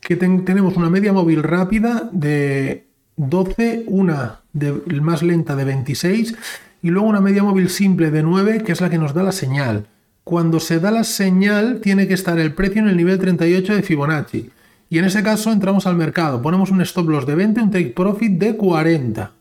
que 0.02 0.16
tenemos 0.16 0.76
una 0.76 0.90
media 0.90 1.14
móvil 1.14 1.44
rápida 1.44 2.10
de 2.12 2.88
12, 3.18 3.84
una 3.88 4.40
de, 4.52 4.72
más 5.02 5.22
lenta 5.22 5.56
de 5.56 5.64
26 5.64 6.36
y 6.82 6.90
luego 6.90 7.08
una 7.08 7.22
media 7.22 7.44
móvil 7.44 7.70
simple 7.70 8.10
de 8.10 8.24
9, 8.24 8.64
que 8.64 8.72
es 8.72 8.82
la 8.82 8.90
que 8.90 8.98
nos 8.98 9.14
da 9.14 9.22
la 9.22 9.32
señal. 9.32 9.86
Cuando 10.24 10.60
se 10.60 10.80
da 10.80 10.90
la 10.90 11.04
señal, 11.04 11.80
tiene 11.82 12.08
que 12.08 12.16
estar 12.16 12.40
el 12.40 12.54
precio 12.54 12.82
en 12.82 12.88
el 12.88 12.98
nivel 12.98 13.20
38 13.20 13.76
de 13.76 13.84
Fibonacci. 13.84 14.50
Y 14.92 15.00
en 15.00 15.06
ese 15.06 15.24
caso 15.24 15.54
entramos 15.54 15.88
al 15.88 15.96
mercado, 15.96 16.42
ponemos 16.42 16.70
un 16.70 16.82
stop 16.82 17.08
loss 17.08 17.26
de 17.26 17.34
20, 17.34 17.62
un 17.62 17.72
take 17.72 17.92
profit 17.92 18.38
de 18.38 18.58
40. 18.58 19.32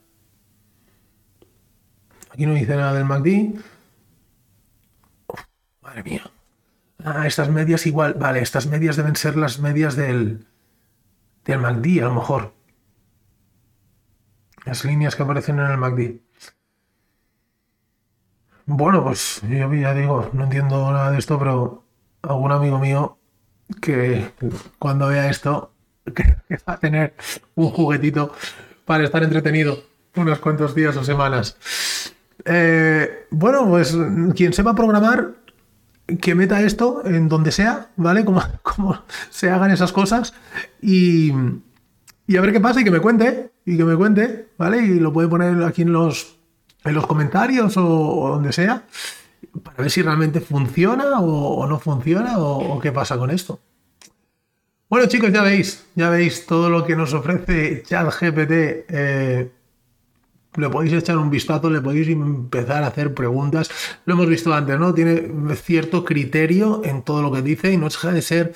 Aquí 2.31 2.47
no 2.47 2.55
dice 2.55 2.77
nada 2.77 2.95
del 2.95 3.05
MACD. 3.05 3.59
madre 5.83 6.05
mía. 6.05 6.23
Ah, 7.05 7.27
estas 7.27 7.49
medias 7.49 7.85
igual. 7.87 8.15
Vale, 8.15 8.43
estas 8.43 8.69
medias 8.69 8.95
deben 8.95 9.17
ser 9.17 9.37
las 9.37 9.59
medias 9.59 9.97
del, 9.97 10.47
del 11.45 11.59
MACD, 11.59 12.03
a 12.03 12.05
lo 12.05 12.15
mejor. 12.15 12.55
Las 14.65 14.85
líneas 14.85 15.17
que 15.17 15.25
aparecen 15.25 15.59
en 15.59 15.67
el 15.67 15.79
MACD. 15.79 16.21
Bueno, 18.67 19.03
pues 19.03 19.41
yo 19.43 19.75
ya 19.75 19.95
digo, 19.95 20.31
no 20.33 20.45
entiendo 20.45 20.93
nada 20.93 21.11
de 21.11 21.19
esto, 21.19 21.41
pero 21.41 21.83
algún 22.23 22.53
amigo 22.53 22.79
mío 22.79 23.19
que 23.81 24.31
cuando 24.79 25.09
vea 25.09 25.31
esto 25.31 25.73
que, 26.15 26.37
va 26.69 26.75
a 26.75 26.81
tener 26.81 27.15
un 27.55 27.71
juguetito 27.71 28.33
para 28.85 29.05
estar 29.05 29.23
entretenido 29.23 29.83
unos 30.17 30.39
cuantos 30.39 30.75
días 30.75 30.97
o 30.97 31.05
semanas. 31.05 31.57
Eh, 32.45 33.27
bueno, 33.31 33.69
pues 33.69 33.97
quien 34.35 34.53
sepa 34.53 34.75
programar, 34.75 35.35
que 36.21 36.35
meta 36.35 36.61
esto 36.63 37.03
en 37.05 37.29
donde 37.29 37.53
sea, 37.53 37.91
¿vale? 37.97 38.25
Como, 38.25 38.43
como 38.63 39.03
se 39.29 39.51
hagan 39.51 39.71
esas 39.71 39.93
cosas 39.93 40.35
y, 40.83 41.33
y, 42.27 42.37
a 42.37 42.41
ver 42.41 42.53
qué 42.53 42.61
pasa 42.61 42.81
y 42.81 42.85
que 42.85 42.91
me 42.91 43.01
cuente, 43.01 43.53
y 43.65 43.77
que 43.77 43.85
me 43.85 43.97
cuente, 43.97 44.49
¿vale? 44.59 44.79
Y 44.83 44.99
lo 44.99 45.13
puede 45.13 45.29
poner 45.29 45.63
aquí 45.63 45.83
en 45.83 45.93
los, 45.93 46.39
en 46.85 46.95
los 46.95 47.07
comentarios 47.07 47.77
o 47.77 48.31
donde 48.33 48.53
sea 48.53 48.85
para 49.63 49.79
ver 49.79 49.91
si 49.91 50.03
realmente 50.03 50.41
funciona 50.41 51.21
o, 51.21 51.67
no 51.67 51.79
funciona 51.79 52.39
o, 52.39 52.79
qué 52.81 52.93
pasa 52.93 53.19
con 53.19 53.31
esto. 53.31 53.61
Bueno 54.89 55.07
chicos, 55.07 55.33
ya 55.33 55.43
veis, 55.43 55.87
ya 55.95 56.11
veis 56.11 56.47
todo 56.47 56.69
lo 56.69 56.85
que 56.85 56.97
nos 56.97 57.15
ofrece 57.15 57.83
ChatGPT. 57.87 58.51
Eh, 58.89 59.51
le 60.57 60.69
podéis 60.69 60.95
echar 60.95 61.17
un 61.17 61.31
vistazo, 61.31 61.71
le 61.71 61.81
podéis 61.81 62.09
empezar 62.09 62.83
a 62.83 62.89
hacer 62.89 63.15
preguntas. 63.15 63.71
Lo 64.05 64.15
hemos 64.15 64.29
visto 64.29 64.53
antes, 64.53 64.79
¿no? 64.79 64.93
Tiene 64.93 65.31
cierto 65.55 66.05
criterio 66.05 66.83
en 66.85 67.03
todo 67.03 67.23
lo 67.23 67.31
que 67.31 67.43
dice 67.43 67.73
y 67.73 67.77
no 67.77 67.89
deja 67.89 68.11
de 68.11 68.23
ser 68.23 68.53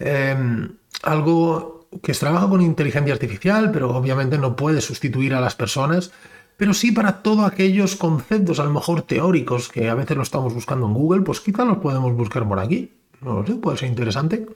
em, 0.00 0.70
algo 1.02 1.88
que 2.02 2.12
trabaja 2.14 2.48
con 2.48 2.60
inteligencia 2.62 3.12
artificial, 3.12 3.70
pero 3.70 3.90
obviamente 3.90 4.38
no 4.38 4.56
puede 4.56 4.80
sustituir 4.80 5.34
a 5.34 5.40
las 5.40 5.54
personas 5.54 6.10
pero 6.56 6.72
sí 6.74 6.92
para 6.92 7.22
todos 7.22 7.44
aquellos 7.46 7.96
conceptos, 7.96 8.60
a 8.60 8.64
lo 8.64 8.70
mejor 8.70 9.02
teóricos, 9.02 9.68
que 9.68 9.88
a 9.88 9.94
veces 9.94 10.16
lo 10.16 10.22
estamos 10.22 10.54
buscando 10.54 10.86
en 10.86 10.94
Google, 10.94 11.22
pues 11.22 11.40
quizá 11.40 11.64
los 11.64 11.78
podemos 11.78 12.14
buscar 12.14 12.46
por 12.48 12.58
aquí. 12.58 12.92
No 13.20 13.40
lo 13.40 13.46
sé, 13.46 13.54
puede 13.54 13.76
ser 13.78 13.88
interesante. 13.88 14.46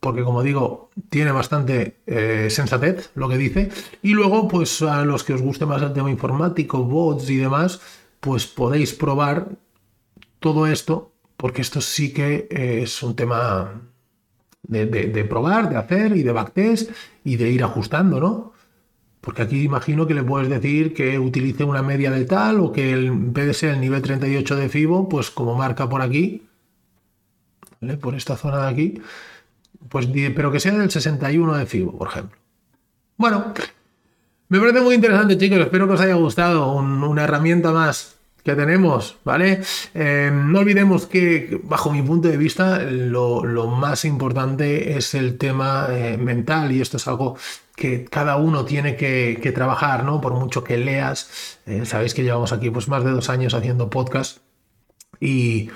porque 0.00 0.24
como 0.24 0.42
digo, 0.42 0.90
tiene 1.10 1.30
bastante 1.30 1.98
eh, 2.06 2.48
sensatez 2.50 3.10
lo 3.14 3.28
que 3.28 3.38
dice. 3.38 3.70
Y 4.02 4.14
luego, 4.14 4.48
pues 4.48 4.82
a 4.82 5.04
los 5.04 5.22
que 5.22 5.32
os 5.34 5.42
guste 5.42 5.64
más 5.64 5.80
el 5.80 5.92
tema 5.92 6.10
informático, 6.10 6.82
bots 6.82 7.30
y 7.30 7.36
demás, 7.36 7.80
pues 8.20 8.46
podéis 8.48 8.94
probar 8.94 9.50
todo 10.40 10.66
esto, 10.66 11.12
porque 11.36 11.62
esto 11.62 11.80
sí 11.80 12.12
que 12.12 12.48
es 12.50 13.02
un 13.02 13.14
tema 13.14 13.82
de, 14.62 15.24
probar, 15.28 15.68
de 15.68 15.76
hacer 15.76 16.16
y 16.16 16.22
de 16.22 16.32
backtest 16.32 16.90
y 17.24 17.36
de 17.36 17.50
ir 17.50 17.62
ajustando, 17.62 18.20
¿no? 18.20 18.52
Porque 19.22 19.42
aquí 19.42 19.62
imagino 19.62 20.06
que 20.06 20.14
le 20.14 20.24
puedes 20.24 20.50
decir 20.50 20.92
que 20.92 21.18
utilice 21.18 21.62
una 21.62 21.80
media 21.80 22.10
de 22.10 22.24
tal 22.24 22.58
o 22.60 22.72
que 22.72 22.92
el, 22.92 23.06
en 23.06 23.32
vez 23.32 23.46
de 23.46 23.54
ser 23.54 23.74
el 23.74 23.80
nivel 23.80 24.02
38 24.02 24.56
de 24.56 24.68
FIBO, 24.68 25.08
pues 25.08 25.30
como 25.30 25.54
marca 25.54 25.88
por 25.88 26.02
aquí, 26.02 26.42
¿vale? 27.80 27.96
por 27.96 28.16
esta 28.16 28.36
zona 28.36 28.64
de 28.64 28.68
aquí, 28.68 29.02
pues, 29.88 30.08
pero 30.34 30.50
que 30.50 30.58
sea 30.58 30.76
del 30.76 30.90
61 30.90 31.56
de 31.56 31.66
FIBO, 31.66 31.96
por 31.96 32.08
ejemplo. 32.08 32.36
Bueno, 33.16 33.54
me 34.48 34.58
parece 34.58 34.80
muy 34.80 34.96
interesante, 34.96 35.38
chicos. 35.38 35.60
Espero 35.60 35.86
que 35.86 35.94
os 35.94 36.00
haya 36.00 36.14
gustado. 36.14 36.72
una 36.72 37.22
herramienta 37.22 37.70
más 37.70 38.16
que 38.44 38.54
tenemos, 38.54 39.16
¿vale? 39.24 39.62
Eh, 39.94 40.32
no 40.32 40.58
olvidemos 40.58 41.06
que, 41.06 41.60
bajo 41.62 41.92
mi 41.92 42.02
punto 42.02 42.28
de 42.28 42.36
vista, 42.36 42.82
lo, 42.82 43.42
más 43.68 44.04
importante 44.04 44.96
es 44.96 45.14
el 45.14 45.38
tema 45.38 45.86
eh, 45.90 46.16
mental 46.18 46.72
y 46.72 46.80
esto 46.80 46.96
es 46.96 47.06
algo 47.06 47.36
que 47.76 48.04
cada 48.04 48.36
uno 48.36 48.64
tiene 48.64 48.96
que, 48.96 49.52
trabajar, 49.54 50.04
¿no? 50.04 50.20
Por 50.20 50.34
mucho 50.34 50.64
que 50.64 50.76
leas, 50.76 51.58
eh, 51.66 51.84
sabéis 51.86 52.14
que 52.14 52.22
llevamos 52.22 52.52
aquí 52.52 52.70
pues 52.70 52.88
más 52.88 53.04
de 53.04 53.10
dos 53.10 53.28
años 53.30 53.54
haciendo 53.54 53.90
podcast 53.90 54.38
y, 55.20 55.70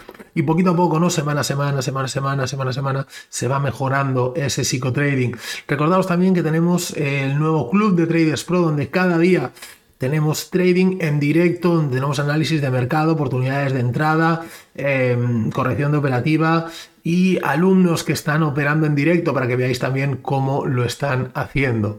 poquito 0.45 0.71
a 0.71 0.77
poco, 0.77 0.99
¿no? 0.99 1.09
Semana 1.09 1.43
a 1.43 1.45
semana, 1.45 1.81
semana 1.81 2.07
a 2.07 2.09
semana, 2.09 2.47
semana 2.47 2.71
a 2.71 2.75
semana, 2.75 3.07
se 3.29 3.47
va 3.47 3.61
mejorando 3.61 4.35
ese 4.37 4.65
psicotrading. 4.65 5.37
Recordaros 5.69 6.09
también 6.09 6.35
que 6.35 6.43
tenemos 6.43 6.91
el 6.97 7.39
nuevo 7.39 7.71
club 7.71 7.95
de 7.95 8.07
Traders 8.07 8.43
Pro, 8.43 8.63
donde 8.63 8.91
cada 8.91 9.19
día 9.19 9.53
tenemos 9.99 10.51
trading 10.51 10.99
en 11.01 11.21
directo, 11.21 11.75
donde 11.75 11.95
tenemos 11.95 12.19
análisis 12.19 12.61
de 12.61 12.71
mercado, 12.71 13.13
oportunidades 13.13 13.73
de 13.73 13.81
entrada, 13.81 14.45
em, 14.75 15.51
corrección 15.51 15.93
de 15.93 15.99
operativa 15.99 16.67
y 17.03 17.39
alumnos 17.43 18.05
que 18.05 18.13
están 18.13 18.43
operando 18.43 18.87
en 18.87 18.95
directo 18.95 19.33
para 19.33 19.47
que 19.47 19.57
veáis 19.57 19.79
también 19.79 20.17
cómo 20.17 20.67
lo 20.67 20.85
están 20.85 21.31
haciendo. 21.35 21.99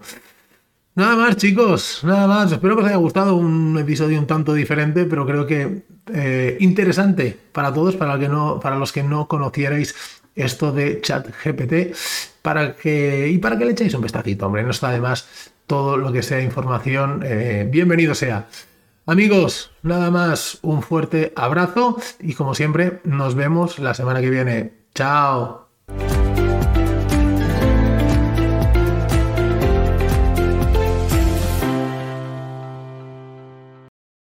Nada 0.95 1.15
más, 1.15 1.37
chicos, 1.37 2.01
nada 2.03 2.27
más. 2.27 2.51
Espero 2.51 2.75
que 2.75 2.81
os 2.81 2.87
haya 2.87 2.97
gustado 2.97 3.35
un 3.35 3.77
episodio 3.77 4.17
un 4.19 4.25
tanto 4.25 4.53
diferente, 4.53 5.05
pero 5.05 5.25
creo 5.27 5.45
que 5.45 5.83
eh, 6.11 6.57
interesante 6.59 7.37
para 7.51 7.71
todos, 7.71 7.95
para, 7.95 8.17
para 8.59 8.77
los 8.77 8.91
que 8.91 9.03
no 9.03 9.27
conocierais 9.27 9.95
esto 10.35 10.71
de 10.71 11.01
ChatGPT, 11.01 11.95
para 12.41 12.75
que 12.75 13.29
y 13.29 13.37
para 13.39 13.57
que 13.57 13.65
le 13.65 13.71
echéis 13.71 13.93
un 13.93 14.01
vistacito, 14.01 14.47
hombre. 14.47 14.63
No 14.63 14.71
está 14.71 14.91
de 14.91 14.99
más 14.99 15.27
todo 15.67 15.97
lo 15.97 16.11
que 16.11 16.23
sea 16.23 16.41
información. 16.41 17.21
Eh, 17.23 17.67
bienvenido 17.69 18.15
sea. 18.15 18.47
Amigos, 19.05 19.71
nada 19.83 20.09
más, 20.11 20.59
un 20.63 20.81
fuerte 20.81 21.33
abrazo 21.35 21.97
y 22.19 22.33
como 22.33 22.55
siempre, 22.55 22.99
nos 23.03 23.35
vemos 23.35 23.79
la 23.79 23.93
semana 23.93 24.21
que 24.21 24.29
viene. 24.29 24.73
Chao. 24.95 25.66